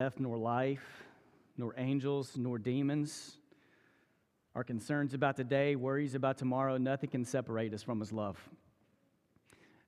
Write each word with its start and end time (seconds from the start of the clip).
death, 0.00 0.20
nor 0.20 0.38
life, 0.38 1.02
nor 1.56 1.74
angels, 1.76 2.36
nor 2.36 2.56
demons. 2.56 3.36
Our 4.54 4.62
concerns 4.62 5.12
about 5.12 5.34
today, 5.34 5.74
worries 5.74 6.14
about 6.14 6.38
tomorrow, 6.38 6.76
nothing 6.76 7.10
can 7.10 7.24
separate 7.24 7.74
us 7.74 7.82
from 7.82 7.98
His 7.98 8.12
love. 8.12 8.38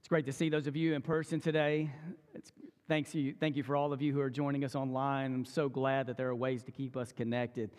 It's 0.00 0.08
great 0.08 0.26
to 0.26 0.32
see 0.32 0.48
those 0.48 0.66
of 0.66 0.74
you 0.74 0.94
in 0.94 1.02
person 1.02 1.38
today. 1.38 1.92
It's, 2.34 2.50
thanks 2.88 3.14
you, 3.14 3.36
thank 3.38 3.54
you 3.54 3.62
for 3.62 3.76
all 3.76 3.92
of 3.92 4.02
you 4.02 4.12
who 4.12 4.18
are 4.18 4.30
joining 4.30 4.64
us 4.64 4.74
online. 4.74 5.32
I'm 5.32 5.44
so 5.44 5.68
glad 5.68 6.08
that 6.08 6.16
there 6.16 6.26
are 6.26 6.34
ways 6.34 6.64
to 6.64 6.72
keep 6.72 6.96
us 6.96 7.12
connected. 7.12 7.70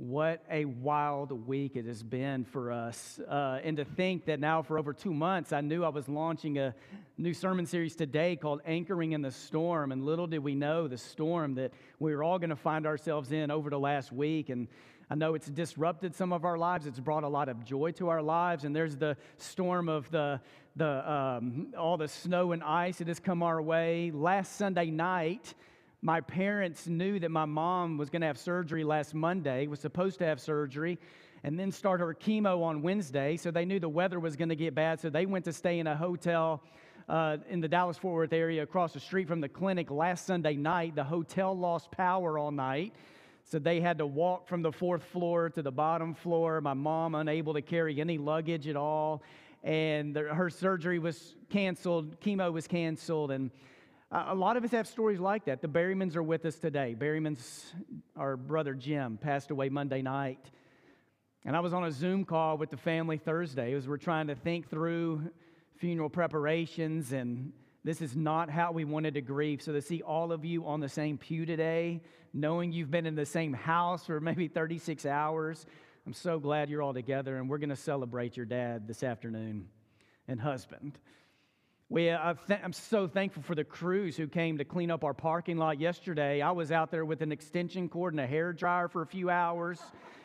What 0.00 0.44
a 0.48 0.64
wild 0.64 1.32
week 1.48 1.74
it 1.74 1.84
has 1.86 2.04
been 2.04 2.44
for 2.44 2.70
us. 2.70 3.18
Uh, 3.28 3.58
and 3.64 3.78
to 3.78 3.84
think 3.84 4.26
that 4.26 4.38
now, 4.38 4.62
for 4.62 4.78
over 4.78 4.92
two 4.92 5.12
months, 5.12 5.52
I 5.52 5.60
knew 5.60 5.82
I 5.82 5.88
was 5.88 6.08
launching 6.08 6.56
a 6.56 6.72
new 7.16 7.34
sermon 7.34 7.66
series 7.66 7.96
today 7.96 8.36
called 8.36 8.60
Anchoring 8.64 9.10
in 9.10 9.22
the 9.22 9.32
Storm. 9.32 9.90
And 9.90 10.04
little 10.04 10.28
did 10.28 10.38
we 10.38 10.54
know 10.54 10.86
the 10.86 10.96
storm 10.96 11.56
that 11.56 11.72
we 11.98 12.14
were 12.14 12.22
all 12.22 12.38
going 12.38 12.50
to 12.50 12.54
find 12.54 12.86
ourselves 12.86 13.32
in 13.32 13.50
over 13.50 13.70
the 13.70 13.78
last 13.80 14.12
week. 14.12 14.50
And 14.50 14.68
I 15.10 15.16
know 15.16 15.34
it's 15.34 15.48
disrupted 15.48 16.14
some 16.14 16.32
of 16.32 16.44
our 16.44 16.56
lives, 16.56 16.86
it's 16.86 17.00
brought 17.00 17.24
a 17.24 17.28
lot 17.28 17.48
of 17.48 17.64
joy 17.64 17.90
to 17.92 18.08
our 18.08 18.22
lives. 18.22 18.62
And 18.62 18.76
there's 18.76 18.94
the 18.94 19.16
storm 19.38 19.88
of 19.88 20.08
the, 20.12 20.40
the, 20.76 21.12
um, 21.12 21.74
all 21.76 21.96
the 21.96 22.06
snow 22.06 22.52
and 22.52 22.62
ice 22.62 22.98
that 22.98 23.08
has 23.08 23.18
come 23.18 23.42
our 23.42 23.60
way. 23.60 24.12
Last 24.14 24.58
Sunday 24.58 24.92
night, 24.92 25.54
my 26.00 26.20
parents 26.20 26.86
knew 26.86 27.18
that 27.18 27.30
my 27.30 27.44
mom 27.44 27.98
was 27.98 28.08
going 28.08 28.20
to 28.20 28.26
have 28.26 28.38
surgery 28.38 28.84
last 28.84 29.14
Monday, 29.14 29.66
was 29.66 29.80
supposed 29.80 30.18
to 30.20 30.24
have 30.24 30.40
surgery, 30.40 30.98
and 31.42 31.58
then 31.58 31.72
start 31.72 32.00
her 32.00 32.14
chemo 32.14 32.62
on 32.62 32.82
Wednesday. 32.82 33.36
So 33.36 33.50
they 33.50 33.64
knew 33.64 33.80
the 33.80 33.88
weather 33.88 34.20
was 34.20 34.36
going 34.36 34.48
to 34.48 34.56
get 34.56 34.74
bad. 34.74 35.00
So 35.00 35.10
they 35.10 35.26
went 35.26 35.44
to 35.46 35.52
stay 35.52 35.78
in 35.80 35.86
a 35.86 35.96
hotel 35.96 36.62
uh, 37.08 37.38
in 37.48 37.60
the 37.60 37.68
Dallas 37.68 37.96
Fort 37.96 38.14
Worth 38.14 38.32
area 38.32 38.62
across 38.62 38.92
the 38.92 39.00
street 39.00 39.26
from 39.26 39.40
the 39.40 39.48
clinic 39.48 39.90
last 39.90 40.26
Sunday 40.26 40.54
night. 40.54 40.94
The 40.94 41.04
hotel 41.04 41.56
lost 41.56 41.90
power 41.90 42.38
all 42.38 42.50
night. 42.50 42.92
So 43.44 43.58
they 43.58 43.80
had 43.80 43.98
to 43.98 44.06
walk 44.06 44.46
from 44.46 44.62
the 44.62 44.70
fourth 44.70 45.02
floor 45.02 45.48
to 45.50 45.62
the 45.62 45.70
bottom 45.72 46.14
floor. 46.14 46.60
My 46.60 46.74
mom 46.74 47.14
unable 47.14 47.54
to 47.54 47.62
carry 47.62 48.00
any 48.00 48.18
luggage 48.18 48.68
at 48.68 48.76
all. 48.76 49.22
And 49.64 50.14
her 50.14 50.50
surgery 50.50 50.98
was 50.98 51.34
canceled, 51.50 52.20
chemo 52.20 52.52
was 52.52 52.68
canceled. 52.68 53.30
And 53.32 53.50
a 54.10 54.34
lot 54.34 54.56
of 54.56 54.64
us 54.64 54.70
have 54.70 54.86
stories 54.86 55.20
like 55.20 55.44
that. 55.44 55.60
The 55.60 55.68
Berrymans 55.68 56.16
are 56.16 56.22
with 56.22 56.44
us 56.46 56.56
today. 56.56 56.94
Berryman's, 56.98 57.72
our 58.16 58.36
brother 58.36 58.74
Jim, 58.74 59.18
passed 59.18 59.50
away 59.50 59.68
Monday 59.68 60.00
night. 60.00 60.50
And 61.44 61.54
I 61.54 61.60
was 61.60 61.74
on 61.74 61.84
a 61.84 61.92
Zoom 61.92 62.24
call 62.24 62.56
with 62.56 62.70
the 62.70 62.76
family 62.76 63.18
Thursday 63.18 63.74
as 63.74 63.86
we're 63.86 63.98
trying 63.98 64.28
to 64.28 64.34
think 64.34 64.70
through 64.70 65.30
funeral 65.76 66.08
preparations. 66.08 67.12
And 67.12 67.52
this 67.84 68.00
is 68.00 68.16
not 68.16 68.48
how 68.48 68.72
we 68.72 68.86
wanted 68.86 69.14
to 69.14 69.20
grieve. 69.20 69.60
So 69.60 69.72
to 69.72 69.82
see 69.82 70.00
all 70.00 70.32
of 70.32 70.44
you 70.44 70.66
on 70.66 70.80
the 70.80 70.88
same 70.88 71.18
pew 71.18 71.44
today, 71.44 72.00
knowing 72.32 72.72
you've 72.72 72.90
been 72.90 73.06
in 73.06 73.14
the 73.14 73.26
same 73.26 73.52
house 73.52 74.06
for 74.06 74.20
maybe 74.20 74.48
36 74.48 75.04
hours, 75.04 75.66
I'm 76.06 76.14
so 76.14 76.38
glad 76.38 76.70
you're 76.70 76.82
all 76.82 76.94
together. 76.94 77.36
And 77.36 77.48
we're 77.48 77.58
going 77.58 77.68
to 77.68 77.76
celebrate 77.76 78.38
your 78.38 78.46
dad 78.46 78.88
this 78.88 79.02
afternoon 79.02 79.68
and 80.26 80.40
husband. 80.40 80.98
We, 81.90 82.10
uh, 82.10 82.34
th- 82.46 82.60
I'm 82.62 82.74
so 82.74 83.08
thankful 83.08 83.42
for 83.42 83.54
the 83.54 83.64
crews 83.64 84.14
who 84.14 84.28
came 84.28 84.58
to 84.58 84.64
clean 84.64 84.90
up 84.90 85.04
our 85.04 85.14
parking 85.14 85.56
lot 85.56 85.80
yesterday. 85.80 86.42
I 86.42 86.50
was 86.50 86.70
out 86.70 86.90
there 86.90 87.06
with 87.06 87.22
an 87.22 87.32
extension 87.32 87.88
cord 87.88 88.12
and 88.12 88.20
a 88.20 88.26
hair 88.26 88.52
dryer 88.52 88.88
for 88.88 89.00
a 89.00 89.06
few 89.06 89.30
hours, 89.30 89.80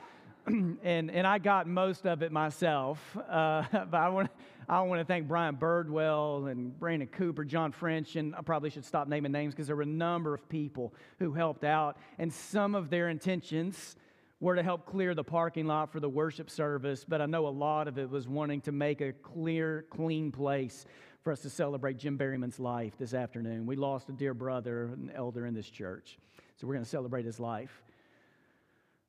and, 0.45 0.81
and 0.83 1.25
I 1.25 1.37
got 1.37 1.65
most 1.65 2.05
of 2.05 2.21
it 2.21 2.31
myself. 2.31 2.99
Uh, 3.33 3.63
but 3.71 3.97
I 3.97 4.09
want, 4.09 4.29
I 4.67 4.81
want 4.81 4.99
to 4.99 5.05
thank 5.05 5.27
Brian 5.27 5.55
Birdwell 5.55 6.51
and 6.51 6.77
Brandon 6.77 7.07
Cooper, 7.07 7.45
John 7.45 7.71
French, 7.71 8.17
and 8.17 8.35
I 8.35 8.41
probably 8.41 8.69
should 8.69 8.85
stop 8.85 9.07
naming 9.07 9.31
names 9.31 9.53
because 9.53 9.67
there 9.67 9.75
were 9.75 9.83
a 9.83 9.85
number 9.85 10.33
of 10.33 10.47
people 10.49 10.93
who 11.17 11.33
helped 11.33 11.63
out, 11.63 11.97
and 12.19 12.31
some 12.31 12.75
of 12.75 12.89
their 12.89 13.07
intentions 13.07 13.95
were 14.39 14.55
to 14.55 14.61
help 14.61 14.85
clear 14.85 15.15
the 15.15 15.23
parking 15.23 15.65
lot 15.65 15.91
for 15.91 16.01
the 16.01 16.09
worship 16.09 16.49
service, 16.49 17.05
but 17.07 17.21
I 17.21 17.25
know 17.25 17.47
a 17.47 17.49
lot 17.49 17.87
of 17.87 17.97
it 17.97 18.09
was 18.09 18.27
wanting 18.27 18.59
to 18.61 18.73
make 18.73 18.99
a 18.99 19.13
clear, 19.13 19.85
clean 19.89 20.31
place 20.31 20.85
for 21.23 21.31
us 21.31 21.39
to 21.39 21.49
celebrate 21.49 21.97
Jim 21.97 22.17
Berryman's 22.17 22.59
life 22.59 22.97
this 22.99 23.13
afternoon. 23.13 23.65
We 23.65 23.77
lost 23.77 24.09
a 24.09 24.11
dear 24.11 24.33
brother, 24.33 24.87
an 24.87 25.09
elder 25.15 25.45
in 25.45 25.53
this 25.53 25.69
church, 25.69 26.17
so 26.57 26.67
we're 26.67 26.73
going 26.73 26.83
to 26.83 26.89
celebrate 26.89 27.23
his 27.23 27.39
life. 27.39 27.81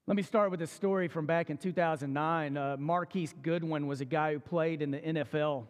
Let 0.06 0.16
me 0.16 0.22
start 0.22 0.52
with 0.52 0.62
a 0.62 0.66
story 0.68 1.08
from 1.08 1.26
back 1.26 1.50
in 1.50 1.56
2009. 1.56 2.56
Uh, 2.56 2.76
Marquise 2.78 3.34
Goodwin 3.42 3.88
was 3.88 4.00
a 4.00 4.04
guy 4.04 4.32
who 4.32 4.38
played 4.38 4.80
in 4.80 4.92
the 4.92 5.00
NFL 5.00 5.64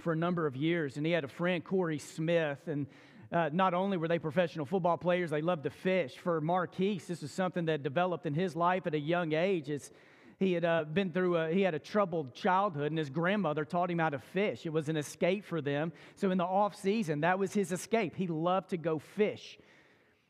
for 0.00 0.12
a 0.12 0.16
number 0.16 0.46
of 0.46 0.56
years, 0.56 0.98
and 0.98 1.06
he 1.06 1.12
had 1.12 1.24
a 1.24 1.28
friend, 1.28 1.64
Corey 1.64 1.98
Smith, 1.98 2.58
and 2.66 2.86
uh, 3.32 3.48
not 3.50 3.72
only 3.72 3.96
were 3.96 4.08
they 4.08 4.18
professional 4.18 4.66
football 4.66 4.98
players, 4.98 5.30
they 5.30 5.40
loved 5.40 5.62
to 5.62 5.70
fish. 5.70 6.18
For 6.18 6.42
Marquise, 6.42 7.06
this 7.06 7.22
is 7.22 7.32
something 7.32 7.64
that 7.64 7.82
developed 7.82 8.26
in 8.26 8.34
his 8.34 8.54
life 8.54 8.86
at 8.86 8.94
a 8.94 9.00
young 9.00 9.32
age. 9.32 9.70
It's, 9.70 9.90
he 10.42 10.52
had 10.52 10.64
uh, 10.64 10.84
been 10.84 11.12
through 11.12 11.36
a, 11.36 11.50
he 11.50 11.62
had 11.62 11.74
a 11.74 11.78
troubled 11.78 12.34
childhood 12.34 12.90
and 12.90 12.98
his 12.98 13.10
grandmother 13.10 13.64
taught 13.64 13.90
him 13.90 13.98
how 13.98 14.10
to 14.10 14.18
fish 14.18 14.66
it 14.66 14.72
was 14.72 14.88
an 14.88 14.96
escape 14.96 15.44
for 15.44 15.60
them 15.60 15.92
so 16.16 16.30
in 16.30 16.38
the 16.38 16.44
off 16.44 16.74
season 16.74 17.20
that 17.20 17.38
was 17.38 17.52
his 17.52 17.72
escape 17.72 18.14
he 18.16 18.26
loved 18.26 18.70
to 18.70 18.76
go 18.76 18.98
fish 18.98 19.58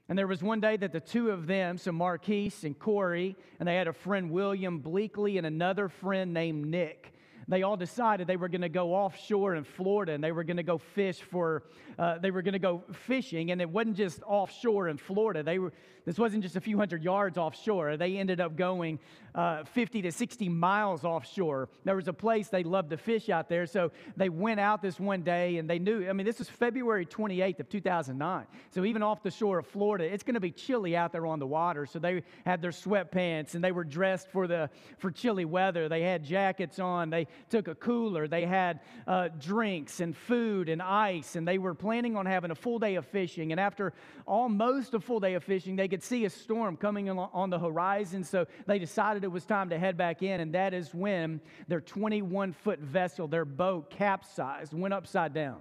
and 0.09 0.19
there 0.19 0.27
was 0.27 0.43
one 0.43 0.61
day 0.61 0.77
that 0.77 0.93
the 0.93 1.01
two 1.01 1.31
of 1.31 1.47
them 1.47 1.79
so 1.79 1.91
marquise 1.93 2.65
and 2.65 2.79
corey 2.79 3.37
and 3.59 3.69
they 3.69 3.75
had 3.75 3.89
a 3.89 3.93
friend 3.93 4.31
william 4.31 4.81
bleakley 4.81 5.39
and 5.39 5.47
another 5.47 5.89
friend 5.89 6.33
named 6.33 6.67
nick 6.67 7.13
they 7.49 7.63
all 7.63 7.77
decided 7.77 8.27
they 8.27 8.37
were 8.37 8.49
going 8.49 8.63
to 8.63 8.69
go 8.69 8.95
offshore 8.95 9.55
in 9.55 9.65
Florida 9.65 10.13
and 10.13 10.23
they 10.23 10.33
were 10.33 10.45
going 10.45 10.57
to 10.57 10.63
go 10.63 10.79
fish 10.79 11.21
for, 11.21 11.65
uh, 11.99 12.19
they 12.19 12.31
were 12.31 12.43
going 12.43 12.53
to 12.53 12.59
go 12.59 12.85
fishing. 12.93 13.51
And 13.51 13.61
it 13.61 13.69
wasn't 13.69 13.97
just 13.97 14.23
offshore 14.27 14.89
in 14.89 14.97
Florida. 14.97 15.43
They 15.43 15.59
were, 15.59 15.73
this 16.05 16.19
wasn't 16.19 16.43
just 16.43 16.57
a 16.57 16.61
few 16.61 16.79
hundred 16.79 17.03
yards 17.03 17.39
offshore. 17.39 17.97
They 17.97 18.17
ended 18.17 18.41
up 18.41 18.57
going 18.57 18.99
uh, 19.35 19.65
50 19.65 20.03
to 20.03 20.13
60 20.13 20.49
miles 20.49 21.05
offshore. 21.05 21.69
There 21.85 21.97
was 21.97 22.09
a 22.09 22.13
place 22.13 22.49
they 22.49 22.65
loved 22.65 22.91
to 22.91 22.97
fish 22.97 23.29
out 23.29 23.49
there. 23.49 23.67
So 23.67 23.93
they 24.17 24.29
went 24.29 24.61
out 24.61 24.83
this 24.83 25.01
one 25.01 25.23
day 25.23 25.57
and 25.57 25.69
they 25.69 25.79
knew, 25.79 26.09
I 26.09 26.13
mean, 26.13 26.27
this 26.27 26.39
was 26.39 26.49
February 26.49 27.07
28th 27.07 27.61
of 27.61 27.69
2009. 27.69 28.47
So 28.71 28.85
even 28.85 29.03
off 29.03 29.23
the 29.23 29.31
shore 29.31 29.59
of 29.59 29.67
Florida, 29.67 30.05
it's 30.05 30.23
going 30.23 30.35
to 30.35 30.41
be 30.41 30.51
chilly 30.51 30.97
out 30.97 31.13
there 31.13 31.27
on 31.27 31.39
the 31.39 31.47
water. 31.47 31.87
So 31.87 31.99
they 31.99 32.23
had 32.45 32.61
their 32.61 32.71
sweatpants 32.71 33.55
and 33.55 33.65
they 33.65 33.73
were 33.73 33.85
dressed 33.85 34.29
for 34.29 34.47
the 34.47 34.69
for 34.99 35.11
chilly 35.11 35.45
weather. 35.45 35.89
They 35.89 36.03
had 36.03 36.25
jackets 36.25 36.79
on. 36.79 37.11
They 37.11 37.27
took 37.49 37.69
a 37.69 37.75
cooler. 37.75 38.29
They 38.29 38.45
had 38.45 38.81
uh, 39.07 39.29
drinks 39.39 40.01
and 40.01 40.17
food 40.17 40.69
and 40.69 40.83
ice. 40.83 41.37
And 41.37 41.49
they 41.49 41.59
were 41.59 41.75
planning 41.75 42.17
on 42.17 42.27
having 42.27 42.51
a 42.51 42.55
full 42.55 42.79
day 42.79 42.97
of 42.97 43.07
fishing. 43.07 43.53
And 43.53 43.61
after 43.61 43.95
almost 44.27 44.95
a 44.95 45.01
full 45.01 45.21
day 45.21 45.35
of 45.35 45.45
fishing, 45.45 45.77
they 45.77 45.89
could 45.89 46.03
see 46.03 46.25
a 46.27 46.31
storm 46.31 46.77
coming 46.77 47.09
on 47.09 47.51
the 47.51 47.59
horizon. 47.59 48.25
So 48.25 48.47
they 48.67 48.79
decided 48.79 49.22
decided 49.23 49.25
it 49.25 49.33
was 49.33 49.45
time 49.45 49.71
to 49.71 49.79
head 49.79 49.97
back 49.97 50.23
in, 50.23 50.41
and 50.41 50.55
that 50.55 50.75
is 50.75 50.93
when 50.93 51.41
their 51.69 51.81
21 51.81 52.53
foot 52.53 52.81
vessel, 52.81 53.29
their 53.29 53.45
boat, 53.45 53.91
capsized, 53.91 54.73
went 54.73 54.93
upside 54.93 55.33
down. 55.33 55.61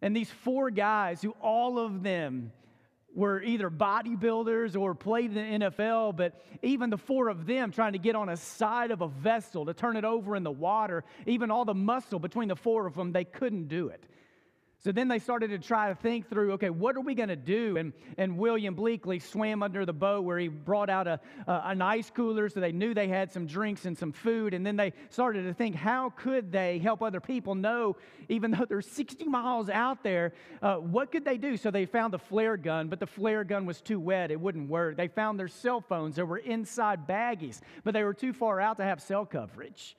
And 0.00 0.16
these 0.16 0.30
four 0.30 0.70
guys, 0.70 1.22
who 1.22 1.30
all 1.42 1.78
of 1.78 2.02
them 2.02 2.52
were 3.14 3.42
either 3.42 3.70
bodybuilders 3.70 4.76
or 4.78 4.94
played 4.94 5.36
in 5.36 5.60
the 5.60 5.66
NFL, 5.66 6.16
but 6.16 6.42
even 6.62 6.90
the 6.90 6.98
four 6.98 7.28
of 7.28 7.46
them 7.46 7.70
trying 7.70 7.92
to 7.92 7.98
get 7.98 8.16
on 8.16 8.28
a 8.28 8.36
side 8.36 8.90
of 8.90 9.02
a 9.02 9.08
vessel 9.08 9.66
to 9.66 9.74
turn 9.74 9.96
it 9.96 10.04
over 10.04 10.34
in 10.34 10.42
the 10.42 10.50
water, 10.50 11.04
even 11.26 11.50
all 11.50 11.64
the 11.64 11.74
muscle 11.74 12.18
between 12.18 12.48
the 12.48 12.56
four 12.56 12.86
of 12.86 12.94
them, 12.94 13.12
they 13.12 13.24
couldn't 13.24 13.68
do 13.68 13.88
it. 13.88 14.04
So 14.84 14.92
then 14.92 15.08
they 15.08 15.18
started 15.18 15.48
to 15.48 15.58
try 15.58 15.88
to 15.88 15.94
think 15.94 16.28
through, 16.28 16.52
okay, 16.52 16.68
what 16.68 16.94
are 16.94 17.00
we 17.00 17.14
going 17.14 17.30
to 17.30 17.36
do? 17.36 17.78
And, 17.78 17.94
and 18.18 18.36
William 18.36 18.76
Bleakley 18.76 19.22
swam 19.22 19.62
under 19.62 19.86
the 19.86 19.94
boat 19.94 20.24
where 20.24 20.38
he 20.38 20.48
brought 20.48 20.90
out 20.90 21.06
a, 21.06 21.18
a, 21.46 21.62
an 21.64 21.80
ice 21.80 22.10
cooler 22.10 22.50
so 22.50 22.60
they 22.60 22.70
knew 22.70 22.92
they 22.92 23.08
had 23.08 23.32
some 23.32 23.46
drinks 23.46 23.86
and 23.86 23.96
some 23.96 24.12
food. 24.12 24.52
And 24.52 24.64
then 24.64 24.76
they 24.76 24.92
started 25.08 25.44
to 25.44 25.54
think, 25.54 25.74
how 25.74 26.10
could 26.10 26.52
they 26.52 26.78
help 26.80 27.02
other 27.02 27.18
people 27.18 27.54
know, 27.54 27.96
even 28.28 28.50
though 28.50 28.66
they're 28.66 28.82
60 28.82 29.24
miles 29.24 29.70
out 29.70 30.02
there, 30.02 30.34
uh, 30.60 30.74
what 30.74 31.10
could 31.10 31.24
they 31.24 31.38
do? 31.38 31.56
So 31.56 31.70
they 31.70 31.86
found 31.86 32.12
the 32.12 32.18
flare 32.18 32.58
gun, 32.58 32.88
but 32.88 33.00
the 33.00 33.06
flare 33.06 33.42
gun 33.42 33.64
was 33.64 33.80
too 33.80 33.98
wet. 33.98 34.30
It 34.30 34.38
wouldn't 34.38 34.68
work. 34.68 34.98
They 34.98 35.08
found 35.08 35.40
their 35.40 35.48
cell 35.48 35.80
phones 35.80 36.16
that 36.16 36.26
were 36.26 36.36
inside 36.36 37.08
baggies, 37.08 37.60
but 37.84 37.94
they 37.94 38.04
were 38.04 38.12
too 38.12 38.34
far 38.34 38.60
out 38.60 38.76
to 38.76 38.84
have 38.84 39.00
cell 39.00 39.24
coverage. 39.24 39.96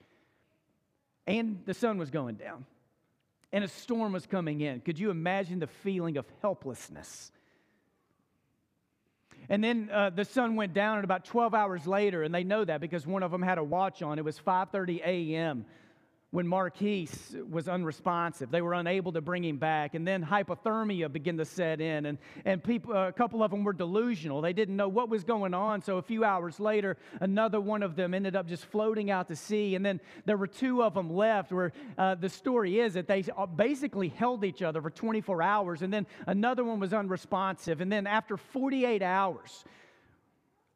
And 1.26 1.62
the 1.66 1.74
sun 1.74 1.98
was 1.98 2.10
going 2.10 2.36
down 2.36 2.66
and 3.56 3.64
a 3.64 3.68
storm 3.68 4.12
was 4.12 4.26
coming 4.26 4.60
in. 4.60 4.82
Could 4.82 4.98
you 4.98 5.08
imagine 5.08 5.60
the 5.60 5.66
feeling 5.66 6.18
of 6.18 6.26
helplessness? 6.42 7.32
And 9.48 9.64
then 9.64 9.88
uh, 9.90 10.10
the 10.10 10.26
sun 10.26 10.56
went 10.56 10.74
down, 10.74 10.96
and 10.96 11.04
about 11.04 11.24
12 11.24 11.54
hours 11.54 11.86
later, 11.86 12.22
and 12.22 12.34
they 12.34 12.44
know 12.44 12.66
that 12.66 12.82
because 12.82 13.06
one 13.06 13.22
of 13.22 13.30
them 13.30 13.40
had 13.40 13.56
a 13.56 13.64
watch 13.64 14.02
on. 14.02 14.18
It 14.18 14.26
was 14.26 14.38
5:30 14.38 15.00
a.m. 15.02 15.64
when 16.36 16.46
Marquise 16.46 17.34
was 17.50 17.66
unresponsive. 17.66 18.50
They 18.50 18.60
were 18.60 18.74
unable 18.74 19.10
to 19.12 19.22
bring 19.22 19.42
him 19.42 19.56
back. 19.56 19.94
And 19.94 20.06
then 20.06 20.22
hypothermia 20.22 21.10
began 21.10 21.38
to 21.38 21.46
set 21.46 21.80
in. 21.80 22.04
And, 22.04 22.18
and 22.44 22.62
people, 22.62 22.92
a 22.92 23.10
couple 23.10 23.42
of 23.42 23.50
them 23.50 23.64
were 23.64 23.72
delusional. 23.72 24.42
They 24.42 24.52
didn't 24.52 24.76
know 24.76 24.86
what 24.86 25.08
was 25.08 25.24
going 25.24 25.54
on. 25.54 25.80
So 25.80 25.96
a 25.96 26.02
few 26.02 26.24
hours 26.24 26.60
later, 26.60 26.98
another 27.22 27.58
one 27.58 27.82
of 27.82 27.96
them 27.96 28.12
ended 28.12 28.36
up 28.36 28.46
just 28.46 28.66
floating 28.66 29.10
out 29.10 29.28
to 29.28 29.34
sea. 29.34 29.76
And 29.76 29.86
then 29.86 29.98
there 30.26 30.36
were 30.36 30.46
two 30.46 30.82
of 30.82 30.92
them 30.92 31.08
left 31.10 31.52
where 31.52 31.72
uh, 31.96 32.16
the 32.16 32.28
story 32.28 32.80
is 32.80 32.92
that 32.92 33.08
they 33.08 33.24
basically 33.56 34.10
held 34.10 34.44
each 34.44 34.60
other 34.60 34.82
for 34.82 34.90
24 34.90 35.40
hours. 35.40 35.80
And 35.80 35.90
then 35.90 36.06
another 36.26 36.64
one 36.64 36.78
was 36.78 36.92
unresponsive. 36.92 37.80
And 37.80 37.90
then 37.90 38.06
after 38.06 38.36
48 38.36 39.00
hours, 39.00 39.64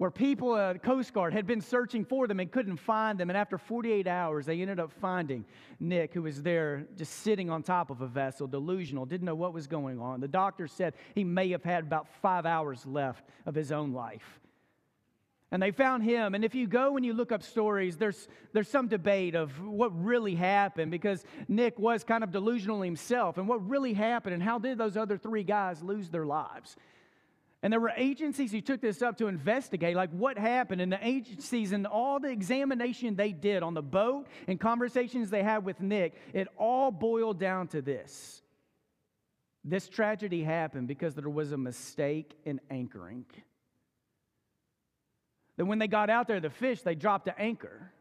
where 0.00 0.10
people, 0.10 0.54
uh, 0.54 0.72
Coast 0.72 1.12
Guard, 1.12 1.34
had 1.34 1.46
been 1.46 1.60
searching 1.60 2.06
for 2.06 2.26
them 2.26 2.40
and 2.40 2.50
couldn't 2.50 2.78
find 2.78 3.20
them. 3.20 3.28
And 3.28 3.36
after 3.36 3.58
48 3.58 4.06
hours, 4.06 4.46
they 4.46 4.62
ended 4.62 4.80
up 4.80 4.92
finding 4.98 5.44
Nick, 5.78 6.14
who 6.14 6.22
was 6.22 6.42
there 6.42 6.86
just 6.96 7.16
sitting 7.16 7.50
on 7.50 7.62
top 7.62 7.90
of 7.90 8.00
a 8.00 8.06
vessel, 8.06 8.46
delusional, 8.46 9.04
didn't 9.04 9.26
know 9.26 9.34
what 9.34 9.52
was 9.52 9.66
going 9.66 10.00
on. 10.00 10.20
The 10.20 10.26
doctor 10.26 10.66
said 10.68 10.94
he 11.14 11.22
may 11.22 11.50
have 11.50 11.62
had 11.62 11.84
about 11.84 12.06
five 12.22 12.46
hours 12.46 12.86
left 12.86 13.28
of 13.44 13.54
his 13.54 13.72
own 13.72 13.92
life. 13.92 14.40
And 15.50 15.62
they 15.62 15.70
found 15.70 16.02
him. 16.02 16.34
And 16.34 16.46
if 16.46 16.54
you 16.54 16.66
go 16.66 16.96
and 16.96 17.04
you 17.04 17.12
look 17.12 17.30
up 17.30 17.42
stories, 17.42 17.98
there's, 17.98 18.26
there's 18.54 18.68
some 18.70 18.88
debate 18.88 19.34
of 19.34 19.50
what 19.62 19.90
really 20.02 20.34
happened 20.34 20.90
because 20.92 21.26
Nick 21.46 21.78
was 21.78 22.04
kind 22.04 22.24
of 22.24 22.30
delusional 22.30 22.80
himself 22.80 23.36
and 23.36 23.46
what 23.46 23.68
really 23.68 23.92
happened 23.92 24.32
and 24.32 24.42
how 24.42 24.58
did 24.58 24.78
those 24.78 24.96
other 24.96 25.18
three 25.18 25.44
guys 25.44 25.82
lose 25.82 26.08
their 26.08 26.24
lives. 26.24 26.76
And 27.62 27.72
there 27.72 27.80
were 27.80 27.92
agencies 27.94 28.52
who 28.52 28.62
took 28.62 28.80
this 28.80 29.02
up 29.02 29.18
to 29.18 29.26
investigate, 29.26 29.94
like 29.94 30.10
what 30.10 30.38
happened. 30.38 30.80
And 30.80 30.90
the 30.90 31.06
agencies 31.06 31.72
and 31.72 31.86
all 31.86 32.18
the 32.18 32.30
examination 32.30 33.16
they 33.16 33.32
did 33.32 33.62
on 33.62 33.74
the 33.74 33.82
boat 33.82 34.28
and 34.46 34.58
conversations 34.58 35.28
they 35.28 35.42
had 35.42 35.64
with 35.64 35.80
Nick, 35.80 36.14
it 36.32 36.48
all 36.56 36.90
boiled 36.90 37.38
down 37.38 37.68
to 37.68 37.82
this. 37.82 38.40
This 39.62 39.88
tragedy 39.90 40.42
happened 40.42 40.88
because 40.88 41.14
there 41.14 41.28
was 41.28 41.52
a 41.52 41.58
mistake 41.58 42.34
in 42.46 42.60
anchoring. 42.70 43.26
That 45.58 45.66
when 45.66 45.78
they 45.78 45.88
got 45.88 46.08
out 46.08 46.28
there, 46.28 46.40
the 46.40 46.48
fish, 46.48 46.80
they 46.80 46.94
dropped 46.94 47.26
the 47.26 47.38
anchor. 47.38 47.92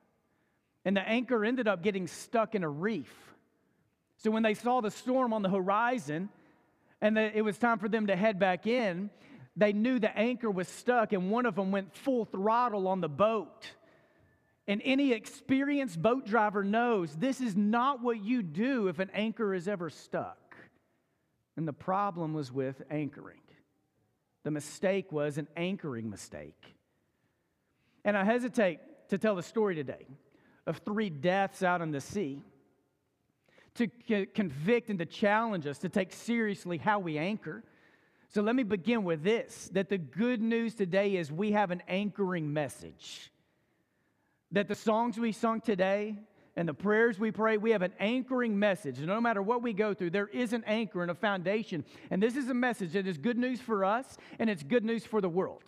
And 0.86 0.96
the 0.96 1.02
anchor 1.02 1.44
ended 1.44 1.68
up 1.68 1.84
getting 1.84 2.08
stuck 2.08 2.56
in 2.56 2.64
a 2.64 2.70
reef. 2.70 3.14
So 4.16 4.32
when 4.32 4.44
they 4.44 4.54
saw 4.54 4.80
the 4.80 4.92
storm 4.92 5.34
on 5.34 5.42
the 5.42 5.50
horizon, 5.50 6.30
and 7.02 7.18
it 7.18 7.44
was 7.44 7.58
time 7.58 7.80
for 7.80 7.90
them 7.90 8.08
to 8.08 8.16
head 8.16 8.40
back 8.40 8.66
in, 8.66 9.10
they 9.60 9.74
knew 9.74 10.00
the 10.00 10.16
anchor 10.18 10.50
was 10.50 10.68
stuck, 10.68 11.14
and 11.14 11.30
one 11.30 11.46
of 11.46 11.56
them 11.56 11.72
went 11.72 11.94
full 11.94 12.26
throttle 12.26 12.88
on 12.88 13.02
the 13.02 13.10
boat. 13.10 13.68
And 14.68 14.82
any 14.86 15.14
experienced 15.14 16.02
boat 16.02 16.26
driver 16.26 16.64
knows 16.64 17.16
this 17.16 17.42
is 17.42 17.56
not 17.56 18.02
what 18.02 18.24
you 18.24 18.42
do 18.42 18.88
if 18.88 19.00
an 19.00 19.10
anchor 19.14 19.54
is 19.54 19.68
ever 19.68 19.90
stuck. 19.90 20.56
And 21.58 21.68
the 21.68 21.74
problem 21.74 22.34
was 22.34 22.52
with 22.52 22.82
anchoring. 22.90 23.42
The 24.44 24.52
mistake 24.52 25.12
was 25.12 25.38
an 25.38 25.48
anchoring 25.58 26.10
mistake. 26.10 26.76
And 28.06 28.16
I 28.16 28.24
hesitate 28.24 28.80
to 29.10 29.18
tell 29.18 29.36
the 29.36 29.44
story 29.44 29.76
today 29.76 30.08
of 30.66 30.78
three 30.78 31.10
deaths 31.10 31.64
out 31.64 31.82
on 31.82 31.92
the 31.92 32.00
sea 32.00 32.42
to 33.76 34.26
convict 34.28 34.90
and 34.90 35.00
to 35.00 35.06
challenge 35.06 35.66
us 35.66 35.80
to 35.80 35.90
take 35.90 36.14
seriously 36.14 36.78
how 36.78 37.00
we 37.00 37.18
anchor 37.18 37.64
so 38.30 38.44
let 38.44 38.56
me 38.56 38.64
begin 38.64 39.04
with 39.04 39.24
this 39.24 39.70
that 39.74 39.90
the 39.90 39.98
good 39.98 40.42
news 40.42 40.76
today 40.76 41.16
is 41.16 41.32
we 41.32 41.52
have 41.52 41.72
an 41.72 41.82
anchoring 41.88 42.54
message. 42.54 43.32
That 44.52 44.68
the 44.68 44.76
songs 44.76 45.18
we 45.18 45.32
sung 45.32 45.62
today 45.62 46.16
and 46.56 46.68
the 46.68 46.74
prayers 46.74 47.20
we 47.20 47.32
pray, 47.32 47.58
we 47.58 47.72
have 47.72 47.82
an 47.82 47.94
anchoring 48.00 48.58
message. 48.58 49.00
No 49.00 49.20
matter 49.20 49.42
what 49.42 49.64
we 49.64 49.74
go 49.74 49.94
through, 49.94 50.12
there 50.12 50.28
is 50.28 50.54
an 50.54 50.64
anchor 50.68 51.02
and 51.02 51.10
a 51.10 51.16
foundation. 51.16 51.84
And 52.12 52.22
this 52.22 52.36
is 52.36 52.50
a 52.50 52.54
message 52.54 52.94
that 52.94 53.08
is 53.08 53.18
good 53.18 53.38
news 53.38 53.62
for 53.62 53.84
us 53.84 54.18
and 54.38 54.50
it's 54.50 54.62
good 54.62 54.86
news 54.86 55.06
for 55.06 55.22
the 55.22 55.30
world. 55.30 55.64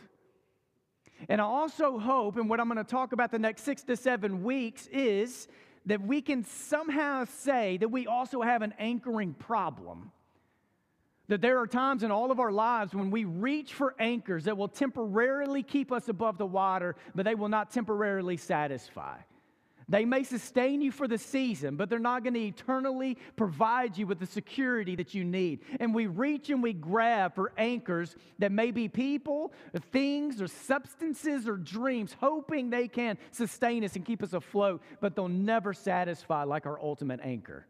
And 1.29 1.39
I 1.41 1.43
also 1.43 1.99
hope, 1.99 2.37
and 2.37 2.49
what 2.49 2.59
I'm 2.59 2.67
going 2.67 2.77
to 2.77 2.83
talk 2.83 3.11
about 3.11 3.31
the 3.31 3.39
next 3.39 3.63
six 3.63 3.83
to 3.83 3.95
seven 3.95 4.43
weeks, 4.43 4.87
is 4.87 5.47
that 5.85 6.01
we 6.01 6.21
can 6.21 6.43
somehow 6.43 7.25
say 7.25 7.77
that 7.77 7.89
we 7.89 8.07
also 8.07 8.41
have 8.41 8.61
an 8.61 8.73
anchoring 8.77 9.33
problem. 9.33 10.11
That 11.27 11.41
there 11.41 11.59
are 11.59 11.67
times 11.67 12.03
in 12.03 12.11
all 12.11 12.31
of 12.31 12.39
our 12.39 12.51
lives 12.51 12.93
when 12.93 13.09
we 13.09 13.23
reach 13.23 13.73
for 13.73 13.95
anchors 13.99 14.45
that 14.45 14.57
will 14.57 14.67
temporarily 14.67 15.63
keep 15.63 15.91
us 15.91 16.09
above 16.09 16.37
the 16.37 16.45
water, 16.45 16.95
but 17.15 17.25
they 17.25 17.35
will 17.35 17.49
not 17.49 17.71
temporarily 17.71 18.37
satisfy. 18.37 19.17
They 19.91 20.05
may 20.05 20.23
sustain 20.23 20.81
you 20.81 20.89
for 20.89 21.05
the 21.05 21.17
season, 21.17 21.75
but 21.75 21.89
they're 21.89 21.99
not 21.99 22.23
going 22.23 22.35
to 22.35 22.39
eternally 22.39 23.17
provide 23.35 23.97
you 23.97 24.07
with 24.07 24.19
the 24.19 24.25
security 24.25 24.95
that 24.95 25.13
you 25.13 25.25
need. 25.25 25.59
And 25.81 25.93
we 25.93 26.07
reach 26.07 26.49
and 26.49 26.63
we 26.63 26.71
grab 26.71 27.35
for 27.35 27.51
anchors 27.57 28.15
that 28.39 28.53
may 28.53 28.71
be 28.71 28.87
people, 28.87 29.51
or 29.73 29.81
things, 29.91 30.41
or 30.41 30.47
substances, 30.47 31.45
or 31.45 31.57
dreams, 31.57 32.15
hoping 32.19 32.69
they 32.69 32.87
can 32.87 33.17
sustain 33.31 33.83
us 33.83 33.97
and 33.97 34.05
keep 34.05 34.23
us 34.23 34.31
afloat, 34.31 34.81
but 35.01 35.13
they'll 35.13 35.27
never 35.27 35.73
satisfy 35.73 36.43
like 36.43 36.65
our 36.65 36.79
ultimate 36.81 37.19
anchor. 37.21 37.67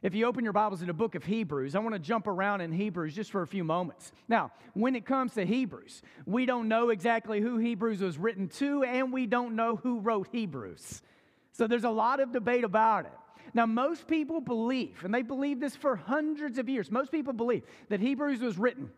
If 0.00 0.14
you 0.14 0.26
open 0.26 0.44
your 0.44 0.52
Bibles 0.52 0.80
in 0.80 0.86
the 0.86 0.92
book 0.92 1.16
of 1.16 1.24
Hebrews, 1.24 1.74
I 1.74 1.80
want 1.80 1.92
to 1.92 1.98
jump 1.98 2.28
around 2.28 2.60
in 2.60 2.70
Hebrews 2.70 3.16
just 3.16 3.32
for 3.32 3.42
a 3.42 3.46
few 3.48 3.64
moments. 3.64 4.12
Now, 4.28 4.52
when 4.74 4.94
it 4.94 5.04
comes 5.04 5.34
to 5.34 5.44
Hebrews, 5.44 6.02
we 6.24 6.46
don't 6.46 6.68
know 6.68 6.90
exactly 6.90 7.40
who 7.40 7.58
Hebrews 7.58 8.00
was 8.00 8.16
written 8.16 8.46
to, 8.50 8.84
and 8.84 9.12
we 9.12 9.26
don't 9.26 9.56
know 9.56 9.74
who 9.74 9.98
wrote 9.98 10.28
Hebrews. 10.30 11.02
So 11.50 11.66
there's 11.66 11.82
a 11.82 11.90
lot 11.90 12.20
of 12.20 12.30
debate 12.30 12.62
about 12.62 13.06
it. 13.06 13.12
Now, 13.54 13.66
most 13.66 14.06
people 14.06 14.40
believe, 14.40 15.04
and 15.04 15.12
they 15.12 15.22
believe 15.22 15.58
this 15.58 15.74
for 15.74 15.96
hundreds 15.96 16.58
of 16.58 16.68
years, 16.68 16.92
most 16.92 17.10
people 17.10 17.32
believe 17.32 17.64
that 17.88 17.98
Hebrews 17.98 18.40
was 18.40 18.56
written 18.56 18.90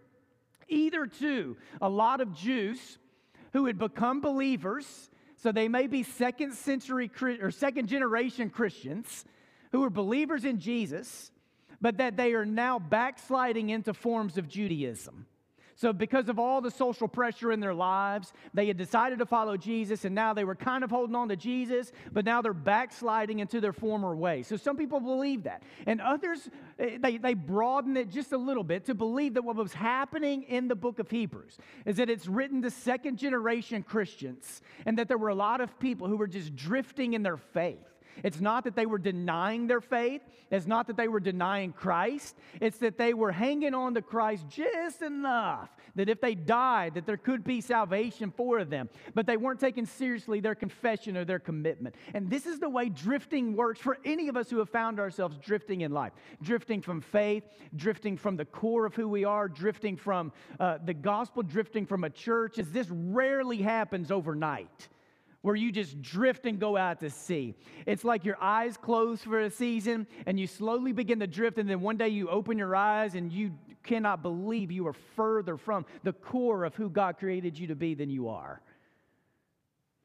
either 0.69 1.06
to 1.06 1.56
a 1.81 1.88
lot 1.88 2.20
of 2.20 2.35
Jews 2.35 2.99
who 3.55 3.64
had 3.64 3.79
become 3.79 4.20
believers, 4.20 5.08
so 5.37 5.50
they 5.50 5.67
may 5.67 5.87
be 5.87 6.02
second 6.02 6.52
century 6.52 7.11
or 7.41 7.50
second 7.50 7.87
generation 7.87 8.50
Christians 8.50 9.25
who 9.72 9.84
are 9.84 9.90
believers 9.90 10.44
in 10.44 10.58
Jesus, 10.58 11.31
but 11.81 11.99
that 11.99 12.17
they 12.17 12.34
are 12.34 12.46
now 12.46 12.78
backsliding 12.78 13.70
into 13.70 13.94
forms 13.94 14.37
of 14.37 14.49
Judaism. 14.49 15.26
So, 15.81 15.94
because 15.94 16.28
of 16.28 16.38
all 16.38 16.61
the 16.61 16.70
social 16.70 17.08
pressure 17.08 17.50
in 17.52 17.61
their 17.61 17.72
lives, 17.72 18.34
they 18.52 18.67
had 18.67 18.76
decided 18.76 19.19
to 19.20 19.25
follow 19.25 19.56
Jesus, 19.56 20.05
and 20.05 20.14
now 20.14 20.34
they 20.34 20.44
were 20.44 20.55
kind 20.55 20.84
of 20.84 20.90
holding 20.90 21.17
on 21.17 21.31
to 21.31 21.37
Jesus, 21.37 21.90
but 22.12 22.26
now 22.26 22.43
they're 22.43 22.52
backsliding 22.52 23.38
into 23.38 23.62
their 23.62 23.72
former 23.72 24.14
ways. 24.14 24.46
So, 24.46 24.58
some 24.58 24.76
people 24.76 25.00
believe 25.00 25.44
that. 25.44 25.62
And 25.87 26.02
others, 26.02 26.50
eh, 26.78 26.99
they, 27.00 27.16
they 27.16 27.32
broaden 27.32 27.96
it 27.96 28.11
just 28.11 28.32
a 28.32 28.37
little 28.37 28.62
bit 28.62 28.84
to 28.87 28.94
believe 28.94 29.32
that 29.32 29.43
what 29.43 29.56
was 29.56 29.73
happening 29.73 30.43
in 30.43 30.69
the 30.69 30.75
book 30.75 30.99
of 30.99 31.11
Hebrews 31.11 31.56
is 31.87 31.96
that 31.96 32.11
it's 32.11 32.26
written 32.26 32.61
to 32.61 32.70
second 32.70 33.16
generation 33.16 33.82
Christians, 33.82 34.61
and 34.84 34.99
that 34.99 35.08
there 35.08 35.16
were 35.16 35.31
a 35.31 35.34
lot 35.34 35.62
of 35.62 35.78
people 35.81 36.08
who 36.08 36.19
were 36.19 36.28
just 36.28 36.55
drifting 36.55 37.14
in 37.14 37.23
their 37.23 37.38
faith. 37.38 37.78
It's 38.23 38.41
not 38.41 38.65
that 38.65 38.77
they 38.77 38.87
were 38.87 38.99
denying 38.99 39.67
their 39.67 39.81
faith. 39.81 40.23
It's 40.51 40.67
not 40.67 40.87
that 40.89 40.97
they 40.97 41.09
were 41.09 41.21
denying 41.21 41.73
Christ. 41.73 42.37
It's 42.61 42.79
that 42.79 42.99
they 42.99 43.15
were 43.15 43.33
hanging 43.33 43.75
on 43.75 43.95
to 43.95 44.03
Christ 44.03 44.47
just 44.49 45.03
enough 45.03 45.71
that 45.95 46.09
if 46.09 46.21
they 46.21 46.35
died, 46.35 46.95
that 46.95 47.07
there 47.07 47.17
could 47.17 47.45
be 47.45 47.61
salvation 47.61 48.33
for 48.37 48.64
them. 48.64 48.88
But 49.14 49.26
they 49.26 49.37
weren't 49.37 49.61
taking 49.61 49.87
seriously 49.87 50.40
their 50.40 50.55
confession 50.55 51.17
or 51.17 51.25
their 51.25 51.38
commitment. 51.38 51.95
And 52.14 52.31
this 52.31 52.47
is 52.47 52.59
the 52.59 52.69
way 52.69 52.88
drifting 52.88 53.57
works 53.57 53.81
for 53.81 53.99
any 54.05 54.29
of 54.29 54.37
us 54.37 54.50
who 54.50 54.59
have 54.59 54.71
found 54.71 55.00
ourselves 55.00 55.38
drifting 55.38 55.83
in 55.83 55.93
life. 55.93 56.12
Drifting 56.43 56.83
from 56.83 57.00
faith, 57.00 57.45
drifting 57.76 58.17
from 58.17 58.37
the 58.37 58.45
core 58.45 58.87
of 58.87 58.95
who 58.95 59.09
we 59.09 59.25
are, 59.25 59.49
drifting 59.49 59.97
from 59.97 60.33
uh, 60.59 60.79
the 60.85 60.95
gospel, 60.95 61.43
drifting 61.43 61.87
from 61.87 62.05
a 62.05 62.11
church. 62.11 62.59
As 62.59 62.71
this 62.71 62.88
rarely 62.90 63.59
happens 63.59 64.11
overnight 64.11 64.88
where 65.42 65.54
you 65.54 65.73
just 65.73 66.00
drift 66.02 66.47
and 66.47 66.59
go 66.59 66.76
out 66.76 67.00
to 67.00 67.11
sea. 67.11 67.54
It's 67.87 68.04
like 68.04 68.25
your 68.25 68.37
eyes 68.40 68.76
close 68.76 69.23
for 69.23 69.40
a 69.40 69.50
season 69.50 70.06
and 70.26 70.38
you 70.38 70.47
slowly 70.47 70.92
begin 70.92 71.20
to 71.20 71.26
drift, 71.26 71.59
and 71.59 71.68
then 71.68 71.80
one 71.80 71.97
day 71.97 72.09
you 72.09 72.28
open 72.28 72.59
your 72.59 72.76
eyes 72.76 73.14
and 73.14 73.32
you 73.32 73.52
cannot 73.82 74.23
believe 74.23 74.70
you 74.70 74.87
are 74.87 74.97
further 75.16 75.56
from 75.56 75.87
the 76.02 76.12
core 76.12 76.64
of 76.64 76.75
who 76.75 76.90
God 76.90 77.18
created 77.18 77.59
you 77.59 77.68
to 77.68 77.75
be 77.75 77.94
than 77.94 78.11
you 78.11 78.28
are. 78.28 78.61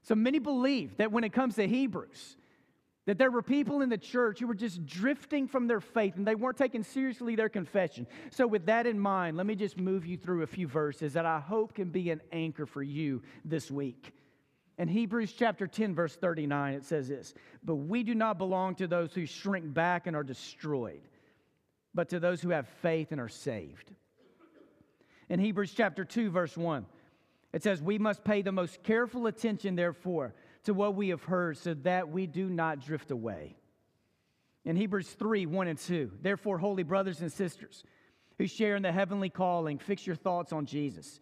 So 0.03 0.15
many 0.15 0.39
believe 0.39 0.97
that 0.97 1.11
when 1.11 1.23
it 1.23 1.33
comes 1.33 1.55
to 1.55 1.67
Hebrews, 1.67 2.37
that 3.05 3.17
there 3.17 3.29
were 3.29 3.41
people 3.41 3.81
in 3.81 3.89
the 3.89 3.97
church 3.97 4.39
who 4.39 4.47
were 4.47 4.55
just 4.55 4.85
drifting 4.85 5.47
from 5.47 5.67
their 5.67 5.81
faith 5.81 6.15
and 6.15 6.25
they 6.25 6.35
weren't 6.35 6.57
taking 6.57 6.83
seriously 6.83 7.35
their 7.35 7.49
confession. 7.49 8.07
So, 8.31 8.47
with 8.47 8.65
that 8.65 8.87
in 8.87 8.99
mind, 8.99 9.37
let 9.37 9.45
me 9.45 9.55
just 9.55 9.77
move 9.77 10.05
you 10.05 10.17
through 10.17 10.43
a 10.43 10.47
few 10.47 10.67
verses 10.67 11.13
that 11.13 11.25
I 11.25 11.39
hope 11.39 11.75
can 11.75 11.89
be 11.89 12.09
an 12.09 12.21
anchor 12.31 12.65
for 12.65 12.81
you 12.81 13.21
this 13.43 13.69
week. 13.69 14.11
In 14.77 14.87
Hebrews 14.89 15.31
chapter 15.31 15.67
10, 15.67 15.95
verse 15.95 16.15
39, 16.15 16.73
it 16.73 16.83
says 16.83 17.07
this 17.07 17.33
But 17.63 17.75
we 17.75 18.03
do 18.03 18.13
not 18.13 18.37
belong 18.37 18.75
to 18.75 18.87
those 18.87 19.13
who 19.13 19.25
shrink 19.25 19.73
back 19.73 20.07
and 20.07 20.15
are 20.15 20.23
destroyed, 20.23 21.01
but 21.93 22.09
to 22.09 22.19
those 22.19 22.41
who 22.41 22.49
have 22.49 22.67
faith 22.81 23.11
and 23.11 23.21
are 23.21 23.29
saved. 23.29 23.91
In 25.29 25.39
Hebrews 25.39 25.73
chapter 25.75 26.03
2, 26.03 26.29
verse 26.29 26.55
1, 26.55 26.85
it 27.53 27.63
says, 27.63 27.81
We 27.81 27.97
must 27.97 28.23
pay 28.23 28.41
the 28.41 28.51
most 28.51 28.83
careful 28.83 29.27
attention, 29.27 29.75
therefore, 29.75 30.35
to 30.65 30.73
what 30.73 30.95
we 30.95 31.09
have 31.09 31.23
heard 31.23 31.57
so 31.57 31.73
that 31.75 32.09
we 32.09 32.27
do 32.27 32.49
not 32.49 32.81
drift 32.81 33.11
away. 33.11 33.55
In 34.65 34.75
Hebrews 34.75 35.09
3 35.09 35.45
1 35.45 35.67
and 35.67 35.79
2, 35.79 36.11
therefore, 36.21 36.57
holy 36.57 36.83
brothers 36.83 37.21
and 37.21 37.31
sisters 37.31 37.83
who 38.37 38.47
share 38.47 38.75
in 38.75 38.83
the 38.83 38.91
heavenly 38.91 39.29
calling, 39.29 39.77
fix 39.77 40.05
your 40.05 40.15
thoughts 40.15 40.51
on 40.51 40.65
Jesus 40.65 41.19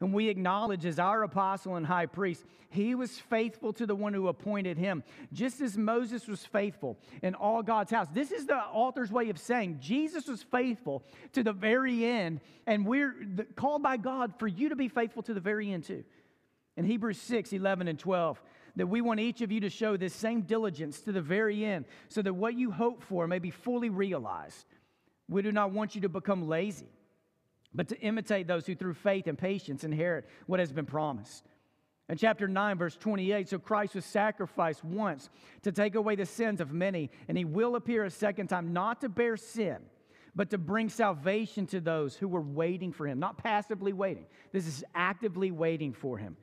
whom 0.00 0.12
we 0.12 0.28
acknowledge 0.28 0.84
as 0.84 0.98
our 0.98 1.22
apostle 1.22 1.76
and 1.76 1.86
high 1.86 2.06
priest, 2.06 2.44
he 2.68 2.94
was 2.94 3.18
faithful 3.18 3.72
to 3.72 3.86
the 3.86 3.94
one 3.94 4.12
who 4.12 4.28
appointed 4.28 4.76
him, 4.76 5.02
just 5.32 5.60
as 5.60 5.78
Moses 5.78 6.26
was 6.28 6.44
faithful 6.44 6.98
in 7.22 7.34
all 7.34 7.62
God's 7.62 7.90
house. 7.90 8.08
This 8.12 8.30
is 8.30 8.46
the 8.46 8.56
author's 8.56 9.10
way 9.10 9.30
of 9.30 9.38
saying 9.38 9.78
Jesus 9.80 10.26
was 10.26 10.42
faithful 10.42 11.02
to 11.32 11.42
the 11.42 11.52
very 11.52 12.04
end, 12.04 12.40
and 12.66 12.84
we're 12.84 13.14
called 13.56 13.82
by 13.82 13.96
God 13.96 14.34
for 14.38 14.46
you 14.46 14.68
to 14.68 14.76
be 14.76 14.88
faithful 14.88 15.22
to 15.22 15.34
the 15.34 15.40
very 15.40 15.72
end 15.72 15.84
too. 15.84 16.04
In 16.76 16.84
Hebrews 16.84 17.20
6 17.20 17.54
11 17.54 17.88
and 17.88 17.98
12, 17.98 18.42
that 18.76 18.86
we 18.86 19.00
want 19.00 19.20
each 19.20 19.40
of 19.40 19.50
you 19.50 19.60
to 19.60 19.70
show 19.70 19.96
this 19.96 20.14
same 20.14 20.42
diligence 20.42 21.00
to 21.00 21.12
the 21.12 21.22
very 21.22 21.64
end, 21.64 21.86
so 22.08 22.20
that 22.20 22.34
what 22.34 22.54
you 22.54 22.70
hope 22.70 23.02
for 23.02 23.26
may 23.26 23.38
be 23.38 23.50
fully 23.50 23.88
realized. 23.88 24.66
We 25.28 25.40
do 25.40 25.50
not 25.50 25.72
want 25.72 25.94
you 25.94 26.02
to 26.02 26.08
become 26.10 26.46
lazy 26.46 26.90
but 27.76 27.88
to 27.88 28.00
imitate 28.00 28.46
those 28.46 28.66
who 28.66 28.74
through 28.74 28.94
faith 28.94 29.26
and 29.26 29.38
patience 29.38 29.84
inherit 29.84 30.26
what 30.46 30.58
has 30.58 30.72
been 30.72 30.86
promised. 30.86 31.44
In 32.08 32.16
chapter 32.16 32.48
9, 32.48 32.78
verse 32.78 32.96
28, 32.96 33.48
so 33.48 33.58
Christ 33.58 33.94
was 33.94 34.04
sacrificed 34.04 34.84
once 34.84 35.28
to 35.62 35.72
take 35.72 35.94
away 35.94 36.14
the 36.16 36.24
sins 36.24 36.60
of 36.60 36.72
many, 36.72 37.10
and 37.28 37.36
he 37.36 37.44
will 37.44 37.76
appear 37.76 38.04
a 38.04 38.10
second 38.10 38.46
time, 38.46 38.72
not 38.72 39.00
to 39.02 39.08
bear 39.08 39.36
sin, 39.36 39.78
but 40.34 40.50
to 40.50 40.58
bring 40.58 40.88
salvation 40.88 41.66
to 41.66 41.80
those 41.80 42.16
who 42.16 42.28
were 42.28 42.42
waiting 42.42 42.92
for 42.92 43.06
him, 43.06 43.18
not 43.18 43.38
passively 43.38 43.92
waiting. 43.92 44.26
This 44.52 44.66
is 44.66 44.84
actively 44.94 45.50
waiting 45.50 45.92
for 45.92 46.16
him. 46.16 46.36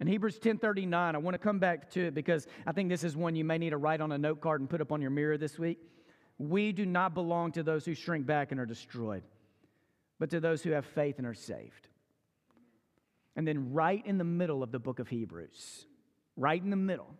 In 0.00 0.06
Hebrews 0.06 0.38
10:39, 0.38 1.14
I 1.14 1.18
want 1.18 1.34
to 1.34 1.38
come 1.38 1.58
back 1.58 1.88
to 1.90 2.08
it 2.08 2.14
because 2.14 2.46
I 2.66 2.72
think 2.72 2.88
this 2.90 3.04
is 3.04 3.16
one 3.16 3.34
you 3.34 3.44
may 3.44 3.58
need 3.58 3.70
to 3.70 3.78
write 3.78 4.00
on 4.00 4.12
a 4.12 4.18
note 4.18 4.40
card 4.40 4.60
and 4.60 4.68
put 4.68 4.80
up 4.80 4.92
on 4.92 5.00
your 5.00 5.10
mirror 5.10 5.38
this 5.38 5.58
week. 5.58 5.78
We 6.36 6.72
do 6.72 6.84
not 6.84 7.14
belong 7.14 7.52
to 7.52 7.62
those 7.62 7.86
who 7.86 7.94
shrink 7.94 8.26
back 8.26 8.50
and 8.50 8.60
are 8.60 8.66
destroyed 8.66 9.22
but 10.24 10.30
to 10.30 10.40
those 10.40 10.62
who 10.62 10.70
have 10.70 10.86
faith 10.86 11.18
and 11.18 11.26
are 11.26 11.34
saved. 11.34 11.86
And 13.36 13.46
then, 13.46 13.74
right 13.74 14.02
in 14.06 14.16
the 14.16 14.24
middle 14.24 14.62
of 14.62 14.72
the 14.72 14.78
book 14.78 14.98
of 14.98 15.06
Hebrews, 15.06 15.84
right 16.34 16.62
in 16.62 16.70
the 16.70 16.76
middle, 16.76 17.14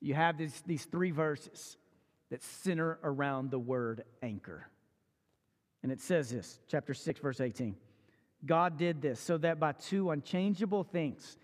you 0.00 0.14
have 0.14 0.36
these, 0.36 0.64
these 0.66 0.84
three 0.84 1.12
verses 1.12 1.76
that 2.30 2.42
center 2.42 2.98
around 3.04 3.52
the 3.52 3.58
word 3.60 4.02
anchor. 4.20 4.66
And 5.84 5.92
it 5.92 6.00
says 6.00 6.30
this, 6.30 6.58
chapter 6.66 6.92
6, 6.92 7.20
verse 7.20 7.40
18. 7.40 7.76
God 8.44 8.76
did 8.76 9.00
this 9.00 9.20
so 9.20 9.38
that 9.38 9.60
by 9.60 9.70
two 9.70 10.10
unchangeable 10.10 10.82
things, 10.82 11.36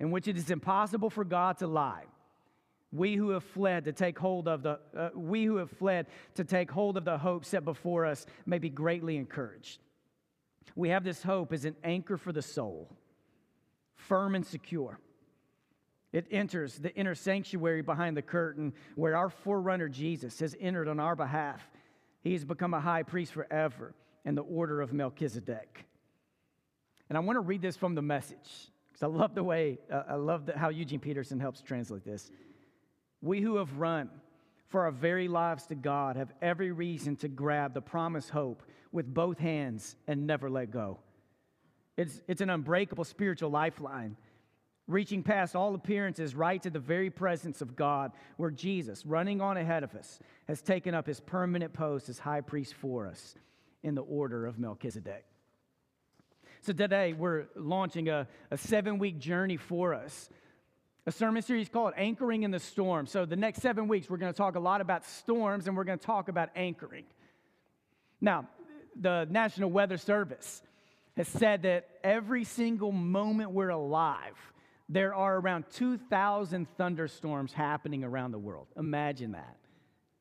in 0.00 0.10
which 0.10 0.26
it 0.26 0.36
is 0.36 0.50
impossible 0.50 1.08
for 1.08 1.22
God 1.22 1.58
to 1.58 1.68
lie, 1.68 2.06
we 2.94 3.16
who 3.16 3.30
have 3.30 3.42
fled 3.42 3.84
to 3.84 3.92
take 3.92 4.18
hold 4.18 4.46
of 4.46 4.62
the 4.62 4.78
uh, 4.96 5.10
we 5.14 5.44
who 5.44 5.56
have 5.56 5.70
fled 5.70 6.06
to 6.36 6.44
take 6.44 6.70
hold 6.70 6.96
of 6.96 7.04
the 7.04 7.18
hope 7.18 7.44
set 7.44 7.64
before 7.64 8.06
us 8.06 8.24
may 8.46 8.58
be 8.58 8.70
greatly 8.70 9.16
encouraged. 9.16 9.80
We 10.76 10.90
have 10.90 11.04
this 11.04 11.22
hope 11.22 11.52
as 11.52 11.64
an 11.64 11.76
anchor 11.82 12.16
for 12.16 12.32
the 12.32 12.42
soul 12.42 12.88
firm 13.96 14.34
and 14.34 14.46
secure. 14.46 14.98
It 16.12 16.26
enters 16.30 16.78
the 16.78 16.94
inner 16.94 17.14
sanctuary 17.14 17.82
behind 17.82 18.16
the 18.16 18.22
curtain 18.22 18.72
where 18.94 19.16
our 19.16 19.28
forerunner 19.30 19.88
jesus 19.88 20.38
has 20.38 20.56
entered 20.60 20.86
on 20.88 21.00
our 21.00 21.16
behalf. 21.16 21.68
He 22.22 22.32
has 22.32 22.44
become 22.44 22.74
a 22.74 22.80
high 22.80 23.02
priest 23.02 23.32
forever 23.32 23.94
in 24.24 24.36
the 24.36 24.42
order 24.42 24.80
of 24.80 24.92
melchizedek. 24.92 25.84
And 27.08 27.18
i 27.18 27.20
want 27.20 27.36
to 27.36 27.40
read 27.40 27.60
this 27.60 27.76
from 27.76 27.96
the 27.96 28.02
message 28.02 28.70
because 28.92 29.02
i 29.02 29.06
love 29.06 29.34
the 29.34 29.42
way 29.42 29.78
uh, 29.90 30.02
i 30.10 30.14
love 30.14 30.46
the, 30.46 30.56
how 30.56 30.68
eugene 30.68 31.00
peterson 31.00 31.40
helps 31.40 31.60
translate 31.60 32.04
this 32.04 32.30
we 33.24 33.40
who 33.40 33.56
have 33.56 33.78
run 33.78 34.10
for 34.68 34.82
our 34.82 34.90
very 34.90 35.28
lives 35.28 35.66
to 35.66 35.74
God 35.74 36.16
have 36.16 36.32
every 36.42 36.72
reason 36.72 37.16
to 37.16 37.28
grab 37.28 37.72
the 37.72 37.80
promised 37.80 38.30
hope 38.30 38.62
with 38.92 39.12
both 39.12 39.38
hands 39.38 39.96
and 40.06 40.26
never 40.26 40.50
let 40.50 40.70
go. 40.70 40.98
It's, 41.96 42.20
it's 42.28 42.40
an 42.40 42.50
unbreakable 42.50 43.04
spiritual 43.04 43.50
lifeline, 43.50 44.16
reaching 44.86 45.22
past 45.22 45.56
all 45.56 45.74
appearances 45.74 46.34
right 46.34 46.62
to 46.62 46.70
the 46.70 46.78
very 46.78 47.08
presence 47.08 47.62
of 47.62 47.76
God, 47.76 48.12
where 48.36 48.50
Jesus, 48.50 49.06
running 49.06 49.40
on 49.40 49.56
ahead 49.56 49.84
of 49.84 49.94
us, 49.94 50.18
has 50.46 50.60
taken 50.60 50.94
up 50.94 51.06
his 51.06 51.20
permanent 51.20 51.72
post 51.72 52.08
as 52.08 52.18
high 52.18 52.42
priest 52.42 52.74
for 52.74 53.06
us 53.06 53.34
in 53.82 53.94
the 53.94 54.02
order 54.02 54.44
of 54.44 54.58
Melchizedek. 54.58 55.24
So 56.60 56.72
today 56.72 57.12
we're 57.12 57.46
launching 57.54 58.08
a, 58.08 58.26
a 58.50 58.58
seven 58.58 58.98
week 58.98 59.18
journey 59.18 59.56
for 59.56 59.94
us 59.94 60.28
a 61.06 61.12
sermon 61.12 61.42
series 61.42 61.68
called 61.68 61.92
Anchoring 61.96 62.44
in 62.44 62.50
the 62.50 62.58
Storm. 62.58 63.06
So, 63.06 63.26
the 63.26 63.36
next 63.36 63.60
seven 63.60 63.88
weeks, 63.88 64.08
we're 64.08 64.16
going 64.16 64.32
to 64.32 64.36
talk 64.36 64.56
a 64.56 64.60
lot 64.60 64.80
about 64.80 65.04
storms 65.04 65.66
and 65.66 65.76
we're 65.76 65.84
going 65.84 65.98
to 65.98 66.06
talk 66.06 66.28
about 66.28 66.48
anchoring. 66.56 67.04
Now, 68.20 68.48
the 68.98 69.26
National 69.30 69.70
Weather 69.70 69.98
Service 69.98 70.62
has 71.16 71.28
said 71.28 71.62
that 71.62 71.88
every 72.02 72.44
single 72.44 72.90
moment 72.90 73.50
we're 73.50 73.68
alive, 73.68 74.36
there 74.88 75.14
are 75.14 75.36
around 75.36 75.64
2,000 75.74 76.66
thunderstorms 76.76 77.52
happening 77.52 78.02
around 78.02 78.32
the 78.32 78.38
world. 78.38 78.68
Imagine 78.76 79.32
that. 79.32 79.56